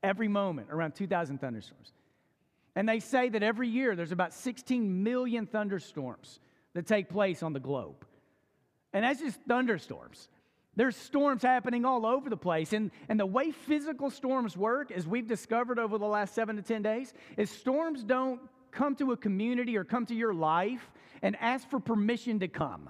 Every 0.02 0.28
moment, 0.28 0.68
around 0.70 0.96
2,000 0.96 1.40
thunderstorms. 1.40 1.94
And 2.76 2.90
they 2.90 3.00
say 3.00 3.30
that 3.30 3.42
every 3.42 3.70
year 3.70 3.96
there's 3.96 4.12
about 4.12 4.34
16 4.34 5.04
million 5.04 5.46
thunderstorms 5.46 6.40
that 6.74 6.88
take 6.88 7.08
place 7.08 7.42
on 7.42 7.54
the 7.54 7.60
globe. 7.60 8.06
And 8.92 9.06
that's 9.06 9.22
just 9.22 9.40
thunderstorms. 9.48 10.28
There's 10.76 10.96
storms 10.96 11.44
happening 11.44 11.86
all 11.86 12.06
over 12.06 12.30
the 12.30 12.38
place. 12.38 12.74
And, 12.74 12.92
and 13.08 13.20
the 13.20 13.26
way 13.26 13.52
physical 13.52 14.10
storms 14.10 14.58
work, 14.58 14.92
as 14.92 15.06
we've 15.06 15.28
discovered 15.28 15.78
over 15.78 15.98
the 15.98 16.06
last 16.06 16.34
seven 16.34 16.56
to 16.56 16.62
10 16.62 16.82
days, 16.82 17.14
is 17.38 17.50
storms 17.50 18.04
don't 18.04 18.42
come 18.72 18.96
to 18.96 19.12
a 19.12 19.18
community 19.18 19.78
or 19.78 19.84
come 19.84 20.06
to 20.08 20.16
your 20.16 20.34
life 20.34 20.92
and 21.22 21.36
ask 21.40 21.70
for 21.70 21.80
permission 21.80 22.40
to 22.40 22.48
come. 22.48 22.90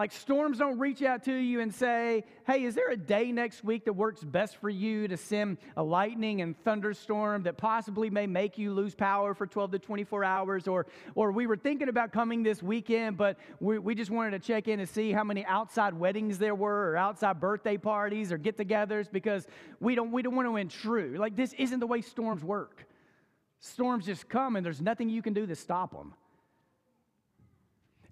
Like 0.00 0.12
storms 0.12 0.56
don't 0.56 0.78
reach 0.78 1.02
out 1.02 1.24
to 1.24 1.34
you 1.34 1.60
and 1.60 1.74
say, 1.74 2.24
hey, 2.46 2.64
is 2.64 2.74
there 2.74 2.88
a 2.88 2.96
day 2.96 3.32
next 3.32 3.62
week 3.62 3.84
that 3.84 3.92
works 3.92 4.24
best 4.24 4.56
for 4.56 4.70
you 4.70 5.06
to 5.06 5.14
send 5.18 5.58
a 5.76 5.82
lightning 5.82 6.40
and 6.40 6.56
thunderstorm 6.64 7.42
that 7.42 7.58
possibly 7.58 8.08
may 8.08 8.26
make 8.26 8.56
you 8.56 8.72
lose 8.72 8.94
power 8.94 9.34
for 9.34 9.46
12 9.46 9.72
to 9.72 9.78
24 9.78 10.24
hours? 10.24 10.66
Or, 10.66 10.86
or 11.14 11.32
we 11.32 11.46
were 11.46 11.58
thinking 11.58 11.90
about 11.90 12.12
coming 12.12 12.42
this 12.42 12.62
weekend, 12.62 13.18
but 13.18 13.36
we, 13.60 13.78
we 13.78 13.94
just 13.94 14.10
wanted 14.10 14.30
to 14.30 14.38
check 14.38 14.68
in 14.68 14.80
and 14.80 14.88
see 14.88 15.12
how 15.12 15.22
many 15.22 15.44
outside 15.44 15.92
weddings 15.92 16.38
there 16.38 16.54
were 16.54 16.92
or 16.92 16.96
outside 16.96 17.38
birthday 17.38 17.76
parties 17.76 18.32
or 18.32 18.38
get 18.38 18.56
togethers 18.56 19.12
because 19.12 19.46
we 19.80 19.94
don't, 19.94 20.12
we 20.12 20.22
don't 20.22 20.34
want 20.34 20.48
to 20.48 20.56
intrude. 20.56 21.18
Like, 21.18 21.36
this 21.36 21.52
isn't 21.58 21.78
the 21.78 21.86
way 21.86 22.00
storms 22.00 22.42
work. 22.42 22.86
Storms 23.58 24.06
just 24.06 24.30
come 24.30 24.56
and 24.56 24.64
there's 24.64 24.80
nothing 24.80 25.10
you 25.10 25.20
can 25.20 25.34
do 25.34 25.46
to 25.46 25.54
stop 25.54 25.92
them. 25.92 26.14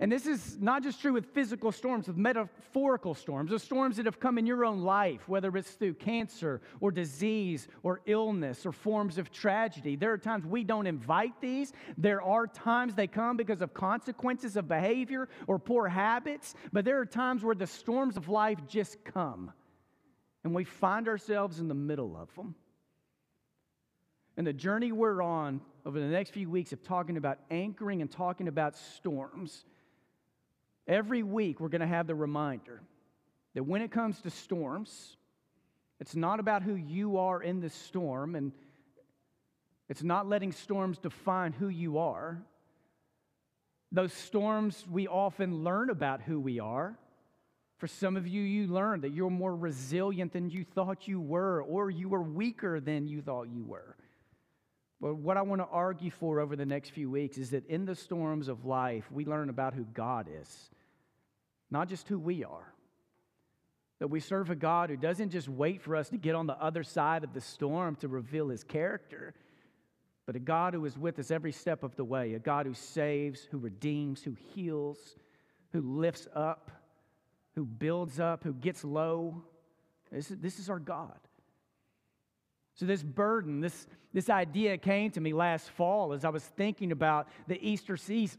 And 0.00 0.12
this 0.12 0.26
is 0.26 0.58
not 0.60 0.84
just 0.84 1.00
true 1.00 1.12
with 1.12 1.26
physical 1.26 1.72
storms, 1.72 2.06
with 2.06 2.16
metaphorical 2.16 3.14
storms, 3.14 3.50
the 3.50 3.58
storms 3.58 3.96
that 3.96 4.06
have 4.06 4.20
come 4.20 4.38
in 4.38 4.46
your 4.46 4.64
own 4.64 4.82
life, 4.82 5.28
whether 5.28 5.54
it's 5.56 5.72
through 5.72 5.94
cancer 5.94 6.60
or 6.80 6.92
disease 6.92 7.66
or 7.82 8.00
illness 8.06 8.64
or 8.64 8.70
forms 8.70 9.18
of 9.18 9.32
tragedy. 9.32 9.96
There 9.96 10.12
are 10.12 10.18
times 10.18 10.46
we 10.46 10.62
don't 10.62 10.86
invite 10.86 11.40
these. 11.40 11.72
There 11.96 12.22
are 12.22 12.46
times 12.46 12.94
they 12.94 13.08
come 13.08 13.36
because 13.36 13.60
of 13.60 13.74
consequences 13.74 14.56
of 14.56 14.68
behavior 14.68 15.28
or 15.48 15.58
poor 15.58 15.88
habits, 15.88 16.54
but 16.72 16.84
there 16.84 17.00
are 17.00 17.06
times 17.06 17.42
where 17.42 17.56
the 17.56 17.66
storms 17.66 18.16
of 18.16 18.28
life 18.28 18.58
just 18.68 19.02
come 19.04 19.52
and 20.44 20.54
we 20.54 20.62
find 20.62 21.08
ourselves 21.08 21.58
in 21.58 21.66
the 21.66 21.74
middle 21.74 22.16
of 22.16 22.32
them. 22.36 22.54
And 24.36 24.46
the 24.46 24.52
journey 24.52 24.92
we're 24.92 25.20
on 25.20 25.60
over 25.84 25.98
the 25.98 26.06
next 26.06 26.30
few 26.30 26.48
weeks 26.48 26.72
of 26.72 26.84
talking 26.84 27.16
about 27.16 27.40
anchoring 27.50 28.00
and 28.00 28.08
talking 28.08 28.46
about 28.46 28.76
storms 28.76 29.64
Every 30.88 31.22
week, 31.22 31.60
we're 31.60 31.68
going 31.68 31.82
to 31.82 31.86
have 31.86 32.06
the 32.06 32.14
reminder 32.14 32.80
that 33.54 33.62
when 33.62 33.82
it 33.82 33.90
comes 33.90 34.22
to 34.22 34.30
storms, 34.30 35.18
it's 36.00 36.16
not 36.16 36.40
about 36.40 36.62
who 36.62 36.74
you 36.74 37.18
are 37.18 37.42
in 37.42 37.60
the 37.60 37.68
storm, 37.68 38.34
and 38.34 38.52
it's 39.90 40.02
not 40.02 40.26
letting 40.26 40.50
storms 40.50 40.96
define 40.96 41.52
who 41.52 41.68
you 41.68 41.98
are. 41.98 42.42
Those 43.92 44.14
storms, 44.14 44.86
we 44.90 45.06
often 45.06 45.62
learn 45.62 45.90
about 45.90 46.22
who 46.22 46.40
we 46.40 46.58
are. 46.58 46.98
For 47.76 47.86
some 47.86 48.16
of 48.16 48.26
you, 48.26 48.40
you 48.40 48.66
learn 48.66 49.02
that 49.02 49.12
you're 49.12 49.28
more 49.28 49.54
resilient 49.54 50.32
than 50.32 50.48
you 50.48 50.64
thought 50.64 51.06
you 51.06 51.20
were, 51.20 51.62
or 51.62 51.90
you 51.90 52.08
were 52.08 52.22
weaker 52.22 52.80
than 52.80 53.06
you 53.06 53.20
thought 53.20 53.48
you 53.48 53.62
were. 53.62 53.94
But 55.00 55.16
what 55.16 55.36
I 55.36 55.42
want 55.42 55.60
to 55.60 55.68
argue 55.70 56.10
for 56.10 56.40
over 56.40 56.56
the 56.56 56.66
next 56.66 56.90
few 56.90 57.10
weeks 57.10 57.36
is 57.36 57.50
that 57.50 57.66
in 57.66 57.84
the 57.84 57.94
storms 57.94 58.48
of 58.48 58.64
life, 58.64 59.04
we 59.12 59.26
learn 59.26 59.48
about 59.48 59.74
who 59.74 59.84
God 59.84 60.28
is 60.30 60.70
not 61.70 61.88
just 61.88 62.08
who 62.08 62.18
we 62.18 62.44
are. 62.44 62.72
That 63.98 64.08
we 64.08 64.20
serve 64.20 64.50
a 64.50 64.54
God 64.54 64.90
who 64.90 64.96
doesn't 64.96 65.30
just 65.30 65.48
wait 65.48 65.82
for 65.82 65.96
us 65.96 66.08
to 66.10 66.16
get 66.16 66.34
on 66.34 66.46
the 66.46 66.60
other 66.62 66.84
side 66.84 67.24
of 67.24 67.34
the 67.34 67.40
storm 67.40 67.96
to 67.96 68.08
reveal 68.08 68.48
his 68.48 68.62
character, 68.62 69.34
but 70.24 70.36
a 70.36 70.40
God 70.40 70.74
who 70.74 70.84
is 70.84 70.96
with 70.96 71.18
us 71.18 71.30
every 71.30 71.52
step 71.52 71.82
of 71.82 71.96
the 71.96 72.04
way, 72.04 72.34
a 72.34 72.38
God 72.38 72.66
who 72.66 72.74
saves, 72.74 73.48
who 73.50 73.58
redeems, 73.58 74.22
who 74.22 74.36
heals, 74.54 75.16
who 75.72 75.80
lifts 75.80 76.28
up, 76.34 76.70
who 77.54 77.64
builds 77.64 78.20
up, 78.20 78.44
who 78.44 78.52
gets 78.54 78.84
low. 78.84 79.42
This 80.12 80.30
is, 80.30 80.38
this 80.38 80.58
is 80.58 80.70
our 80.70 80.78
God. 80.78 81.18
So, 82.74 82.86
this 82.86 83.02
burden, 83.02 83.60
this, 83.60 83.88
this 84.12 84.30
idea 84.30 84.78
came 84.78 85.10
to 85.10 85.20
me 85.20 85.32
last 85.32 85.68
fall 85.70 86.12
as 86.12 86.24
I 86.24 86.28
was 86.28 86.44
thinking 86.44 86.92
about 86.92 87.26
the 87.48 87.58
Easter 87.60 87.96
season. 87.96 88.38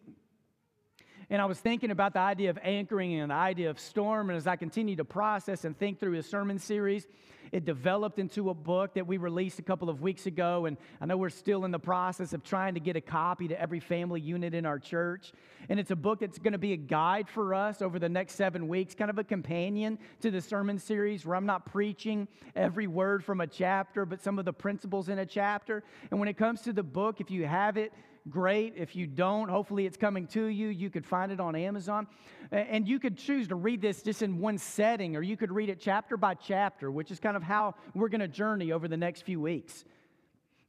And 1.30 1.42
I 1.42 1.46
was 1.46 1.60
thinking 1.60 1.92
about 1.92 2.14
the 2.14 2.20
idea 2.20 2.50
of 2.50 2.58
anchoring 2.64 3.14
and 3.20 3.30
the 3.30 3.36
idea 3.36 3.70
of 3.70 3.80
storm. 3.80 4.30
And 4.30 4.38
as 4.38 4.48
I 4.48 4.56
continued 4.56 4.98
to 4.98 5.06
process 5.06 5.64
and 5.64 5.78
think 5.78 6.00
through 6.00 6.18
a 6.18 6.24
sermon 6.24 6.58
series, 6.58 7.08
it 7.52 7.66
developed 7.66 8.20
into 8.20 8.50
a 8.50 8.54
book 8.54 8.94
that 8.96 9.08
we 9.08 9.18
released 9.18 9.60
a 9.60 9.62
couple 9.62 9.90
of 9.90 10.02
weeks 10.02 10.26
ago. 10.26 10.66
And 10.66 10.78
I 11.02 11.06
know 11.06 11.18
we're 11.18 11.30
still 11.30 11.66
in 11.66 11.72
the 11.72 11.80
process 11.80 12.34
of 12.34 12.44
trying 12.44 12.74
to 12.76 12.80
get 12.80 12.96
a 12.96 13.02
copy 13.02 13.48
to 13.48 13.60
every 13.60 13.80
family 13.80 14.22
unit 14.22 14.54
in 14.54 14.66
our 14.66 14.80
church. 14.80 15.32
And 15.68 15.80
it's 15.80 15.92
a 15.92 15.96
book 15.96 16.20
that's 16.20 16.40
going 16.40 16.54
to 16.54 16.60
be 16.60 16.74
a 16.74 16.78
guide 16.78 17.30
for 17.30 17.54
us 17.54 17.82
over 17.82 18.00
the 18.00 18.10
next 18.10 18.36
seven 18.36 18.68
weeks, 18.68 18.96
kind 18.96 19.10
of 19.10 19.18
a 19.18 19.24
companion 19.24 20.00
to 20.22 20.32
the 20.32 20.42
sermon 20.42 20.80
series 20.80 21.26
where 21.26 21.36
I'm 21.36 21.46
not 21.46 21.66
preaching 21.66 22.28
every 22.56 22.88
word 22.88 23.24
from 23.24 23.42
a 23.42 23.48
chapter, 23.48 24.06
but 24.06 24.22
some 24.22 24.40
of 24.40 24.46
the 24.46 24.54
principles 24.54 25.10
in 25.10 25.20
a 25.20 25.26
chapter. 25.26 25.84
And 26.12 26.20
when 26.20 26.30
it 26.30 26.38
comes 26.38 26.62
to 26.62 26.74
the 26.74 26.84
book, 26.84 27.22
if 27.22 27.32
you 27.32 27.46
have 27.46 27.78
it, 27.78 27.94
great. 28.30 28.74
If 28.76 28.96
you 28.96 29.08
don't, 29.08 29.50
hopefully 29.50 29.86
it's 29.86 29.98
coming 29.98 30.28
to 30.28 30.46
you. 30.46 30.68
You 30.68 30.90
could 30.90 31.06
find 31.06 31.32
it 31.32 31.40
on 31.40 31.56
Amazon. 31.56 32.08
And 32.52 32.88
you 32.88 33.00
could 33.00 33.18
choose 33.18 33.48
to 33.50 33.56
read 33.56 33.82
this 33.82 34.02
just 34.02 34.22
in 34.22 34.40
one 34.40 34.58
setting, 34.58 35.16
or 35.16 35.22
you 35.22 35.38
could 35.38 35.52
read 35.52 35.70
it 35.70 35.80
chapter 35.80 36.18
by 36.18 36.34
chapter, 36.34 36.92
which 36.92 37.12
is 37.12 37.20
kind 37.20 37.38
of 37.38 37.44
how 37.44 37.76
we're 37.94 38.10
going 38.10 38.22
to 38.22 38.28
journey 38.28 38.72
over 38.72 38.88
the 38.88 38.98
next 38.98 39.22
few 39.22 39.40
weeks. 39.40 39.86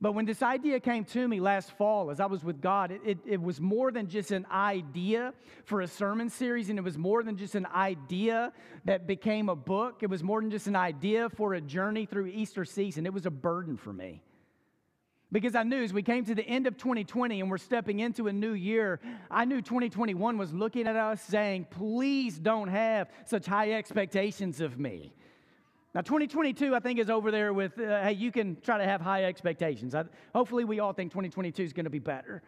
But 0.03 0.13
when 0.13 0.25
this 0.25 0.43
idea 0.43 0.81
came 0.81 1.05
to 1.07 1.29
me 1.29 1.41
last 1.41 1.73
fall 1.73 2.11
as 2.11 2.21
I 2.21 2.27
was 2.27 2.43
with 2.43 2.63
God, 2.63 2.91
it, 2.91 3.03
it, 3.05 3.19
it, 3.27 3.41
was 3.41 3.61
more 3.61 3.91
than 3.93 4.09
just 4.09 4.31
an 4.31 4.47
idea 4.51 5.35
for 5.67 5.83
a 5.83 5.87
sermon 5.87 6.31
series, 6.31 6.71
and 6.71 6.79
it 6.79 6.83
was 6.83 6.97
more 6.97 7.23
than 7.23 7.37
just 7.37 7.55
an 7.55 7.67
idea 7.67 8.53
that 8.87 9.07
became 9.07 9.51
a 9.51 9.57
book. 9.57 10.03
It 10.03 10.09
was 10.09 10.23
more 10.23 10.41
than 10.41 10.51
just 10.51 10.67
an 10.69 10.77
idea 10.77 11.29
for 11.29 11.53
a 11.53 11.61
journey 11.61 12.07
through 12.07 12.29
Easter 12.29 12.65
season. 12.65 13.05
It 13.05 13.13
was 13.13 13.27
a 13.27 13.31
burden 13.31 13.77
for 13.77 13.93
me. 13.93 14.23
Because 15.33 15.55
I 15.55 15.63
knew 15.63 15.83
as 15.83 15.93
we 15.93 16.03
came 16.03 16.25
to 16.25 16.35
the 16.35 16.47
end 16.47 16.67
of 16.67 16.77
2020 16.77 17.41
and 17.41 17.51
we're 17.51 17.59
stepping 17.59 18.01
into 18.01 18.27
a 18.27 18.33
new 18.33 18.53
year, 18.53 18.99
I 19.31 19.45
knew 19.45 19.63
2021 19.63 20.37
was 20.37 20.53
looking 20.53 20.89
at 20.89 20.97
us 20.97 21.23
saying, 21.23 21.69
please 21.71 22.39
don't 22.39 22.69
have 22.69 23.09
such 23.27 23.47
high 23.47 23.73
expectations 23.73 24.61
of 24.61 24.79
me. 24.79 25.13
Now, 25.95 26.03
2022, 26.03 26.75
I 26.75 26.81
think, 26.81 26.99
is 26.99 27.11
over 27.11 27.31
there 27.31 27.53
with, 27.53 27.79
uh, 27.79 28.03
hey, 28.03 28.13
you 28.13 28.31
can 28.31 28.57
try 28.61 28.79
to 28.79 28.85
have 28.85 29.01
high 29.01 29.25
expectations. 29.25 29.95
I, 29.95 30.05
hopefully, 30.33 30.65
we 30.65 30.79
all 30.79 30.93
think 30.93 31.11
2022 31.11 31.63
is 31.65 31.73
going 31.73 31.85
to 31.85 31.91
be 31.91 31.99
better. 31.99 32.43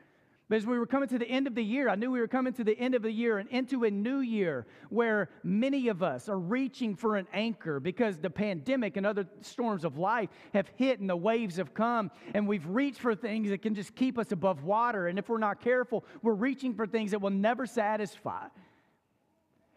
But 0.52 0.56
as 0.56 0.66
we 0.66 0.78
were 0.78 0.84
coming 0.84 1.08
to 1.08 1.18
the 1.18 1.26
end 1.26 1.46
of 1.46 1.54
the 1.54 1.64
year, 1.64 1.88
I 1.88 1.94
knew 1.94 2.10
we 2.10 2.20
were 2.20 2.28
coming 2.28 2.52
to 2.52 2.62
the 2.62 2.78
end 2.78 2.94
of 2.94 3.00
the 3.00 3.10
year 3.10 3.38
and 3.38 3.48
into 3.48 3.84
a 3.84 3.90
new 3.90 4.18
year 4.18 4.66
where 4.90 5.30
many 5.42 5.88
of 5.88 6.02
us 6.02 6.28
are 6.28 6.38
reaching 6.38 6.94
for 6.94 7.16
an 7.16 7.26
anchor 7.32 7.80
because 7.80 8.18
the 8.18 8.28
pandemic 8.28 8.98
and 8.98 9.06
other 9.06 9.26
storms 9.40 9.82
of 9.82 9.96
life 9.96 10.28
have 10.52 10.70
hit 10.76 11.00
and 11.00 11.08
the 11.08 11.16
waves 11.16 11.56
have 11.56 11.72
come. 11.72 12.10
And 12.34 12.46
we've 12.46 12.66
reached 12.66 13.00
for 13.00 13.14
things 13.14 13.48
that 13.48 13.62
can 13.62 13.74
just 13.74 13.94
keep 13.94 14.18
us 14.18 14.30
above 14.30 14.62
water. 14.62 15.06
And 15.06 15.18
if 15.18 15.30
we're 15.30 15.38
not 15.38 15.62
careful, 15.62 16.04
we're 16.20 16.34
reaching 16.34 16.74
for 16.74 16.86
things 16.86 17.12
that 17.12 17.22
will 17.22 17.30
never 17.30 17.64
satisfy. 17.64 18.48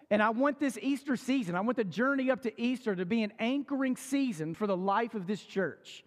And 0.09 0.21
I 0.21 0.31
want 0.31 0.59
this 0.59 0.77
Easter 0.81 1.15
season, 1.15 1.55
I 1.55 1.61
want 1.61 1.77
the 1.77 1.85
journey 1.85 2.29
up 2.29 2.41
to 2.41 2.61
Easter 2.61 2.97
to 2.97 3.05
be 3.05 3.23
an 3.23 3.31
anchoring 3.39 3.95
season 3.95 4.53
for 4.53 4.67
the 4.67 4.75
life 4.75 5.15
of 5.15 5.25
this 5.25 5.41
church 5.41 6.03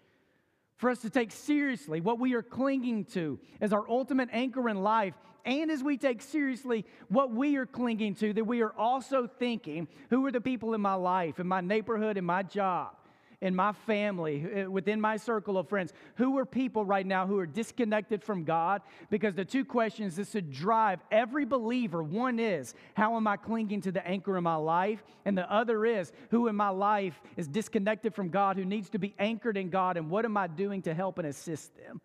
for 0.78 0.90
us 0.90 1.00
to 1.00 1.10
take 1.10 1.30
seriously 1.32 2.00
what 2.00 2.18
we 2.18 2.34
are 2.34 2.42
clinging 2.42 3.04
to 3.04 3.38
as 3.60 3.72
our 3.72 3.88
ultimate 3.88 4.28
anchor 4.32 4.68
in 4.68 4.82
life, 4.82 5.14
and 5.44 5.70
as 5.70 5.82
we 5.82 5.96
take 5.96 6.22
seriously 6.22 6.84
what 7.08 7.30
we 7.30 7.56
are 7.56 7.66
clinging 7.66 8.14
to, 8.14 8.32
that 8.32 8.44
we 8.44 8.62
are 8.62 8.72
also 8.72 9.26
thinking 9.26 9.88
who 10.10 10.24
are 10.24 10.32
the 10.32 10.40
people 10.40 10.74
in 10.74 10.80
my 10.80 10.94
life, 10.94 11.38
in 11.40 11.46
my 11.46 11.60
neighborhood, 11.60 12.16
in 12.16 12.24
my 12.24 12.42
job, 12.42 12.94
in 13.40 13.54
my 13.54 13.72
family, 13.72 14.62
uh, 14.62 14.70
within 14.70 15.00
my 15.00 15.16
circle 15.16 15.58
of 15.58 15.68
friends, 15.68 15.92
who 16.16 16.36
are 16.38 16.44
people 16.44 16.84
right 16.84 17.06
now 17.06 17.26
who 17.26 17.38
are 17.38 17.46
disconnected 17.46 18.22
from 18.22 18.42
God? 18.42 18.82
Because 19.10 19.34
the 19.34 19.44
two 19.44 19.64
questions 19.64 20.16
that 20.16 20.26
should 20.28 20.52
drive 20.52 21.00
every 21.10 21.44
believer 21.44 22.02
one 22.02 22.40
is, 22.40 22.74
how 22.94 23.16
am 23.16 23.26
I 23.28 23.36
clinging 23.36 23.80
to 23.82 23.92
the 23.92 24.04
anchor 24.06 24.36
in 24.36 24.42
my 24.44 24.56
life? 24.56 25.04
And 25.24 25.38
the 25.38 25.50
other 25.52 25.86
is, 25.86 26.12
who 26.30 26.48
in 26.48 26.56
my 26.56 26.70
life 26.70 27.20
is 27.36 27.46
disconnected 27.46 28.12
from 28.12 28.28
God, 28.28 28.56
who 28.56 28.64
needs 28.64 28.90
to 28.90 28.98
be 28.98 29.14
anchored 29.18 29.56
in 29.56 29.70
God, 29.70 29.96
and 29.96 30.10
what 30.10 30.24
am 30.24 30.36
I 30.36 30.48
doing 30.48 30.82
to 30.82 30.94
help 30.94 31.18
and 31.18 31.28
assist 31.28 31.76
them? 31.76 32.00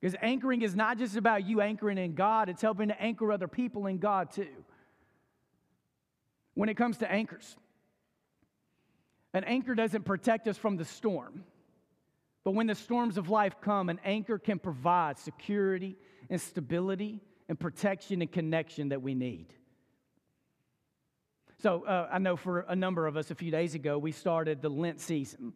Because 0.00 0.16
anchoring 0.20 0.62
is 0.62 0.74
not 0.74 0.98
just 0.98 1.16
about 1.16 1.46
you 1.46 1.60
anchoring 1.60 1.98
in 1.98 2.14
God, 2.14 2.48
it's 2.48 2.62
helping 2.62 2.88
to 2.88 3.00
anchor 3.00 3.30
other 3.30 3.48
people 3.48 3.86
in 3.86 3.98
God 3.98 4.32
too. 4.32 4.64
When 6.54 6.68
it 6.68 6.76
comes 6.76 6.98
to 6.98 7.10
anchors, 7.10 7.56
an 9.32 9.44
anchor 9.44 9.74
doesn't 9.74 10.04
protect 10.04 10.48
us 10.48 10.56
from 10.56 10.76
the 10.76 10.84
storm. 10.84 11.44
But 12.44 12.52
when 12.52 12.66
the 12.66 12.74
storms 12.74 13.18
of 13.18 13.28
life 13.28 13.60
come, 13.60 13.88
an 13.88 14.00
anchor 14.04 14.38
can 14.38 14.58
provide 14.58 15.18
security 15.18 15.96
and 16.28 16.40
stability 16.40 17.20
and 17.48 17.58
protection 17.58 18.22
and 18.22 18.30
connection 18.30 18.88
that 18.90 19.02
we 19.02 19.14
need. 19.14 19.54
So, 21.58 21.84
uh, 21.84 22.08
I 22.10 22.18
know 22.18 22.36
for 22.36 22.60
a 22.60 22.74
number 22.74 23.06
of 23.06 23.18
us, 23.18 23.30
a 23.30 23.34
few 23.34 23.50
days 23.50 23.74
ago, 23.74 23.98
we 23.98 24.12
started 24.12 24.62
the 24.62 24.70
Lent 24.70 25.00
season. 25.00 25.52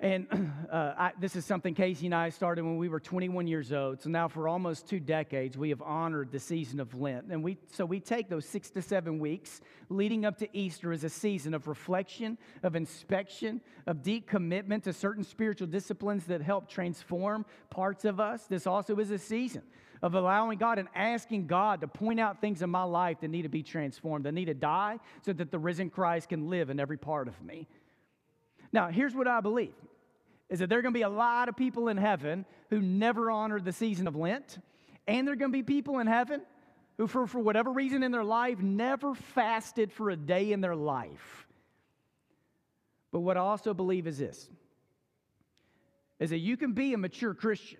And 0.00 0.26
uh, 0.72 0.94
I, 0.98 1.12
this 1.20 1.36
is 1.36 1.44
something 1.44 1.74
Casey 1.74 2.06
and 2.06 2.14
I 2.14 2.28
started 2.30 2.64
when 2.64 2.76
we 2.76 2.88
were 2.88 3.00
21 3.00 3.46
years 3.46 3.72
old. 3.72 4.02
So 4.02 4.10
now, 4.10 4.28
for 4.28 4.48
almost 4.48 4.88
two 4.88 5.00
decades, 5.00 5.56
we 5.56 5.68
have 5.70 5.80
honored 5.82 6.32
the 6.32 6.40
season 6.40 6.80
of 6.80 6.94
Lent. 6.94 7.26
And 7.30 7.44
we, 7.44 7.58
so 7.72 7.84
we 7.84 8.00
take 8.00 8.28
those 8.28 8.44
six 8.44 8.70
to 8.70 8.82
seven 8.82 9.18
weeks 9.18 9.60
leading 9.88 10.24
up 10.24 10.38
to 10.38 10.56
Easter 10.56 10.92
as 10.92 11.04
a 11.04 11.08
season 11.08 11.54
of 11.54 11.68
reflection, 11.68 12.38
of 12.62 12.74
inspection, 12.74 13.60
of 13.86 14.02
deep 14.02 14.26
commitment 14.26 14.84
to 14.84 14.92
certain 14.92 15.22
spiritual 15.22 15.68
disciplines 15.68 16.24
that 16.26 16.42
help 16.42 16.68
transform 16.68 17.46
parts 17.70 18.04
of 18.04 18.18
us. 18.18 18.44
This 18.46 18.66
also 18.66 18.96
is 18.96 19.10
a 19.10 19.18
season 19.18 19.62
of 20.02 20.14
allowing 20.14 20.58
God 20.58 20.78
and 20.78 20.88
asking 20.94 21.46
God 21.46 21.80
to 21.80 21.88
point 21.88 22.20
out 22.20 22.40
things 22.40 22.60
in 22.60 22.68
my 22.68 22.82
life 22.82 23.20
that 23.20 23.28
need 23.28 23.42
to 23.42 23.48
be 23.48 23.62
transformed, 23.62 24.26
that 24.26 24.32
need 24.32 24.46
to 24.46 24.54
die, 24.54 24.98
so 25.24 25.32
that 25.32 25.50
the 25.50 25.58
risen 25.58 25.88
Christ 25.88 26.28
can 26.28 26.50
live 26.50 26.68
in 26.68 26.78
every 26.78 26.98
part 26.98 27.26
of 27.26 27.40
me. 27.42 27.66
Now, 28.74 28.88
here's 28.88 29.14
what 29.14 29.28
I 29.28 29.40
believe 29.40 29.72
is 30.50 30.58
that 30.58 30.68
there 30.68 30.80
are 30.80 30.82
going 30.82 30.92
to 30.92 30.98
be 30.98 31.02
a 31.02 31.08
lot 31.08 31.48
of 31.48 31.56
people 31.56 31.86
in 31.86 31.96
heaven 31.96 32.44
who 32.70 32.80
never 32.82 33.30
honored 33.30 33.64
the 33.64 33.72
season 33.72 34.08
of 34.08 34.16
Lent, 34.16 34.58
and 35.06 35.26
there 35.26 35.32
are 35.32 35.36
going 35.36 35.52
to 35.52 35.56
be 35.56 35.62
people 35.62 36.00
in 36.00 36.08
heaven 36.08 36.42
who, 36.98 37.06
for, 37.06 37.28
for 37.28 37.38
whatever 37.38 37.70
reason 37.70 38.02
in 38.02 38.10
their 38.10 38.24
life, 38.24 38.58
never 38.58 39.14
fasted 39.14 39.92
for 39.92 40.10
a 40.10 40.16
day 40.16 40.50
in 40.50 40.60
their 40.60 40.74
life. 40.74 41.46
But 43.12 43.20
what 43.20 43.36
I 43.36 43.40
also 43.40 43.74
believe 43.74 44.08
is 44.08 44.18
this 44.18 44.50
is 46.18 46.30
that 46.30 46.38
you 46.38 46.56
can 46.56 46.72
be 46.72 46.94
a 46.94 46.98
mature 46.98 47.32
Christian 47.32 47.78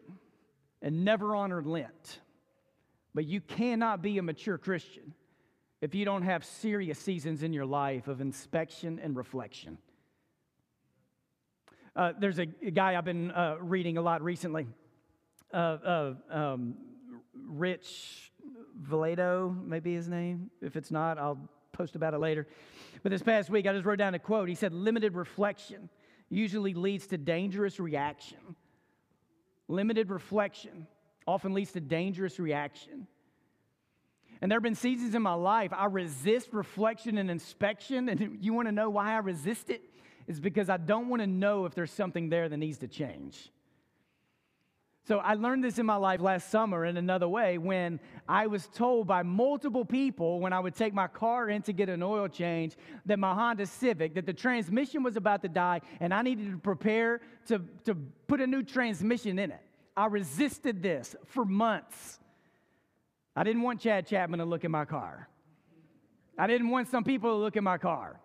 and 0.81 1.05
never 1.05 1.35
honor 1.35 1.61
Lent, 1.61 2.21
but 3.15 3.25
you 3.27 3.41
cannot 3.41 4.01
be 4.01 4.19
a 4.19 4.23
mature 4.23 4.59
Christian 4.59 5.13
if 5.81 5.93
you 5.93 6.05
don't 6.05 6.23
have 6.23 6.45
serious 6.45 7.01
seasons 7.01 7.43
in 7.43 7.53
your 7.53 7.67
life 7.67 8.07
of 8.07 8.21
inspection 8.21 9.01
and 9.03 9.17
reflection. 9.17 9.77
Uh, 11.97 12.13
there's 12.19 12.41
a, 12.41 12.47
guy 12.47 12.97
I've 12.97 13.05
been 13.05 13.31
uh, 13.31 13.57
reading 13.61 13.99
a 13.99 14.03
lot 14.03 14.21
recently, 14.23 14.67
uh, 15.53 15.57
uh 15.57 16.15
um, 16.29 16.75
Rich 17.47 18.33
Villodas, 18.83 19.65
maybe 19.65 19.95
his 19.95 20.09
name. 20.09 20.51
If 20.61 20.75
it's 20.75 20.91
not, 20.91 21.19
I'll 21.19 21.39
post 21.73 21.95
about 21.95 22.13
it 22.13 22.19
later. 22.19 22.49
But 23.05 23.11
this 23.11 23.23
past 23.23 23.49
week, 23.49 23.69
I 23.69 23.73
just 23.73 23.85
wrote 23.85 23.99
down 23.99 24.15
a 24.15 24.19
quote. 24.19 24.49
He 24.49 24.57
said, 24.57 24.73
Limited 24.73 25.15
reflection 25.15 25.89
usually 26.31 26.75
leads 26.75 27.07
to 27.09 27.19
dangerous 27.19 27.79
reaction. 27.79 28.39
Limited 29.69 30.11
reflection 30.11 30.89
often 31.29 31.55
leads 31.55 31.73
to 31.73 31.81
dangerous 31.81 32.41
reaction. 32.41 33.07
And 34.41 34.51
there 34.51 34.57
have 34.57 34.65
been 34.65 34.75
seasons 34.75 35.15
in 35.15 35.23
my 35.23 35.35
life 35.35 35.73
I 35.73 35.87
resist 35.87 36.53
reflection 36.53 37.19
and 37.19 37.31
inspection. 37.31 38.09
And 38.09 38.39
you 38.41 38.53
want 38.53 38.67
to 38.67 38.73
know 38.73 38.91
why 38.91 39.13
I 39.13 39.19
resist 39.19 39.71
it? 39.71 39.83
Is 40.27 40.41
because 40.41 40.69
I 40.69 40.77
don't 40.77 41.09
want 41.09 41.21
to 41.21 41.27
know 41.27 41.67
if 41.67 41.75
there's 41.75 41.91
something 41.91 42.29
there 42.29 42.49
that 42.49 42.57
needs 42.57 42.79
to 42.79 42.89
change. 42.89 43.51
So 45.07 45.19
I 45.19 45.35
learned 45.35 45.63
this 45.63 45.79
in 45.79 45.85
my 45.85 45.97
life 45.97 46.23
last 46.23 46.51
summer 46.51 46.87
in 46.87 46.97
another 46.97 47.29
way 47.29 47.59
when 47.59 48.01
I 48.27 48.47
was 48.47 48.67
told 48.69 49.07
by 49.07 49.23
multiple 49.23 49.85
people 49.85 50.41
when 50.41 50.55
I 50.55 50.61
would 50.61 50.75
take 50.75 50.95
my 50.95 51.09
car 51.09 51.51
in 51.51 51.61
to 51.63 51.75
get 51.75 51.91
an 51.91 52.03
oil 52.03 52.27
change 52.27 52.75
that 53.05 53.19
my 53.19 53.35
Honda 53.35 53.67
Civic, 53.67 54.15
that 54.15 54.25
the 54.25 54.33
transmission 54.33 55.03
was 55.03 55.17
about 55.17 55.43
to 55.43 55.49
die 55.49 55.83
and 56.01 56.15
I 56.15 56.23
needed 56.23 56.51
to 56.53 56.57
prepare 56.57 57.21
to, 57.49 57.61
to 57.85 57.95
put 58.27 58.41
a 58.41 58.47
new 58.47 58.63
transmission 58.63 59.39
in 59.39 59.51
it. 59.51 59.61
I 59.95 60.07
resisted 60.07 60.83
this 60.83 61.15
for 61.27 61.45
months. 61.45 62.19
I 63.37 63.45
didn't 63.45 63.63
want 63.63 63.81
Chad 63.81 64.07
Chapman 64.07 64.39
to 64.39 64.47
look 64.47 64.65
at 64.65 64.71
my 64.71 64.87
car. 64.87 65.29
I 66.39 66.47
didn't 66.47 66.71
want 66.71 66.89
some 66.89 67.05
people 67.05 67.31
to 67.31 67.37
look 67.37 67.59
at 67.59 67.63
my 67.63 67.77
car 67.77 68.21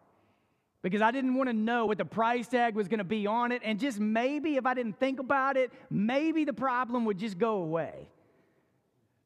because 0.81 1.01
I 1.01 1.11
didn't 1.11 1.35
want 1.35 1.49
to 1.49 1.53
know 1.53 1.85
what 1.85 1.97
the 1.97 2.05
price 2.05 2.47
tag 2.47 2.75
was 2.75 2.87
going 2.87 2.99
to 2.99 3.03
be 3.03 3.27
on 3.27 3.51
it. 3.51 3.61
And 3.65 3.79
just 3.79 3.99
maybe, 3.99 4.55
if 4.55 4.65
I 4.65 4.73
didn't 4.73 4.99
think 4.99 5.19
about 5.19 5.57
it, 5.57 5.71
maybe 5.89 6.45
the 6.45 6.53
problem 6.53 7.05
would 7.05 7.17
just 7.17 7.37
go 7.37 7.57
away. 7.57 8.07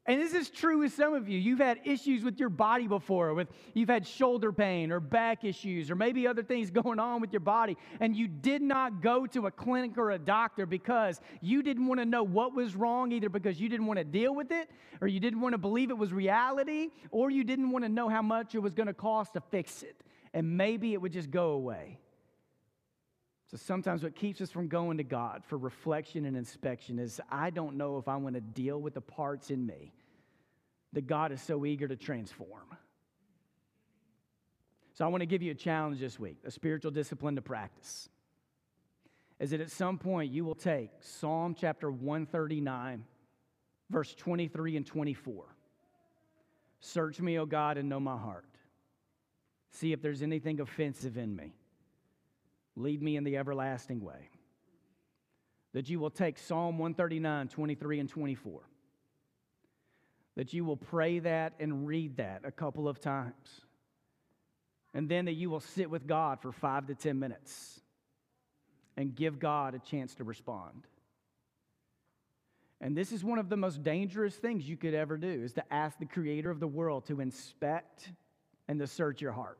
And 0.05 0.19
this 0.19 0.33
is 0.33 0.49
true 0.49 0.79
with 0.79 0.93
some 0.93 1.13
of 1.13 1.29
you. 1.29 1.39
You've 1.39 1.59
had 1.59 1.79
issues 1.85 2.25
with 2.25 2.37
your 2.37 2.49
body 2.49 2.87
before, 2.87 3.33
with 3.33 3.47
you've 3.73 3.87
had 3.87 4.05
shoulder 4.05 4.51
pain 4.51 4.91
or 4.91 4.99
back 4.99 5.45
issues 5.45 5.89
or 5.89 5.95
maybe 5.95 6.27
other 6.27 6.43
things 6.43 6.69
going 6.83 6.99
on 6.99 7.21
with 7.21 7.31
your 7.31 7.39
body 7.39 7.77
and 8.01 8.13
you 8.13 8.27
did 8.27 8.61
not 8.61 9.01
go 9.01 9.25
to 9.27 9.47
a 9.47 9.51
clinic 9.51 9.97
or 9.97 10.11
a 10.11 10.19
doctor 10.19 10.65
because 10.65 11.21
you 11.39 11.63
didn't 11.63 11.87
want 11.87 12.01
to 12.01 12.05
know 12.05 12.23
what 12.23 12.53
was 12.53 12.75
wrong 12.75 13.13
either 13.13 13.29
because 13.29 13.61
you 13.61 13.69
didn't 13.69 13.85
want 13.85 13.97
to 13.97 14.03
deal 14.03 14.35
with 14.35 14.51
it 14.51 14.69
or 14.99 15.07
you 15.07 15.21
didn't 15.21 15.39
want 15.39 15.53
to 15.53 15.57
believe 15.57 15.89
it 15.89 15.97
was 15.97 16.11
reality 16.11 16.89
or 17.11 17.29
you 17.29 17.45
didn't 17.45 17.71
want 17.71 17.85
to 17.85 17.89
know 17.89 18.09
how 18.09 18.21
much 18.21 18.55
it 18.55 18.59
was 18.59 18.73
going 18.73 18.87
to 18.87 18.93
cost 18.93 19.33
to 19.33 19.41
fix 19.51 19.83
it 19.83 19.95
and 20.33 20.57
maybe 20.57 20.93
it 20.93 21.01
would 21.01 21.13
just 21.13 21.29
go 21.29 21.51
away. 21.51 21.99
So 23.51 23.57
sometimes 23.57 24.01
what 24.01 24.15
keeps 24.15 24.41
us 24.41 24.49
from 24.49 24.67
going 24.67 24.97
to 24.97 25.03
God 25.03 25.43
for 25.45 25.57
reflection 25.57 26.25
and 26.25 26.35
inspection 26.35 26.97
is 26.97 27.21
I 27.29 27.51
don't 27.51 27.77
know 27.77 27.97
if 27.97 28.07
I 28.07 28.15
want 28.15 28.35
to 28.35 28.41
deal 28.41 28.81
with 28.81 28.95
the 28.95 29.01
parts 29.01 29.51
in 29.51 29.65
me 29.65 29.93
that 30.93 31.05
God 31.05 31.31
is 31.31 31.41
so 31.41 31.65
eager 31.65 31.87
to 31.87 31.95
transform. 31.95 32.77
So 34.95 35.05
I 35.05 35.07
want 35.07 35.21
to 35.21 35.27
give 35.27 35.41
you 35.41 35.51
a 35.51 35.55
challenge 35.55 35.99
this 35.99 36.19
week, 36.19 36.37
a 36.45 36.51
spiritual 36.51 36.91
discipline 36.91 37.35
to 37.35 37.41
practice. 37.41 38.09
Is 39.39 39.51
that 39.51 39.61
at 39.61 39.71
some 39.71 39.97
point 39.97 40.31
you 40.31 40.45
will 40.45 40.55
take 40.55 40.89
Psalm 41.01 41.55
chapter 41.59 41.91
139, 41.91 43.03
verse 43.89 44.13
23 44.15 44.77
and 44.77 44.85
24. 44.85 45.45
Search 46.79 47.19
me, 47.19 47.39
O 47.39 47.45
God, 47.45 47.77
and 47.77 47.89
know 47.89 47.99
my 47.99 48.17
heart. 48.17 48.45
See 49.73 49.91
if 49.91 50.01
there's 50.01 50.21
anything 50.21 50.59
offensive 50.59 51.17
in 51.17 51.35
me 51.35 51.53
Lead 52.75 53.01
me 53.01 53.17
in 53.17 53.23
the 53.23 53.37
everlasting 53.37 54.01
way. 54.01 54.29
That 55.73 55.89
you 55.89 55.99
will 55.99 56.09
take 56.09 56.37
Psalm 56.37 56.77
139, 56.77 57.47
23, 57.47 57.99
and 57.99 58.09
24. 58.09 58.61
That 60.35 60.53
you 60.53 60.65
will 60.65 60.77
pray 60.77 61.19
that 61.19 61.53
and 61.59 61.87
read 61.87 62.17
that 62.17 62.41
a 62.43 62.51
couple 62.51 62.87
of 62.87 62.99
times. 62.99 63.61
And 64.93 65.09
then 65.09 65.25
that 65.25 65.33
you 65.33 65.49
will 65.49 65.59
sit 65.59 65.89
with 65.89 66.07
God 66.07 66.41
for 66.41 66.51
five 66.51 66.87
to 66.87 66.95
10 66.95 67.19
minutes 67.19 67.81
and 68.97 69.15
give 69.15 69.39
God 69.39 69.73
a 69.73 69.79
chance 69.79 70.15
to 70.15 70.23
respond. 70.23 70.87
And 72.81 72.97
this 72.97 73.11
is 73.11 73.23
one 73.23 73.39
of 73.39 73.49
the 73.49 73.57
most 73.57 73.81
dangerous 73.81 74.35
things 74.35 74.67
you 74.67 74.77
could 74.77 74.93
ever 74.93 75.17
do 75.17 75.43
is 75.43 75.53
to 75.53 75.73
ask 75.73 75.97
the 75.97 76.05
creator 76.05 76.51
of 76.51 76.59
the 76.59 76.67
world 76.67 77.05
to 77.07 77.21
inspect 77.21 78.11
and 78.67 78.79
to 78.79 78.87
search 78.87 79.21
your 79.21 79.31
heart. 79.31 79.59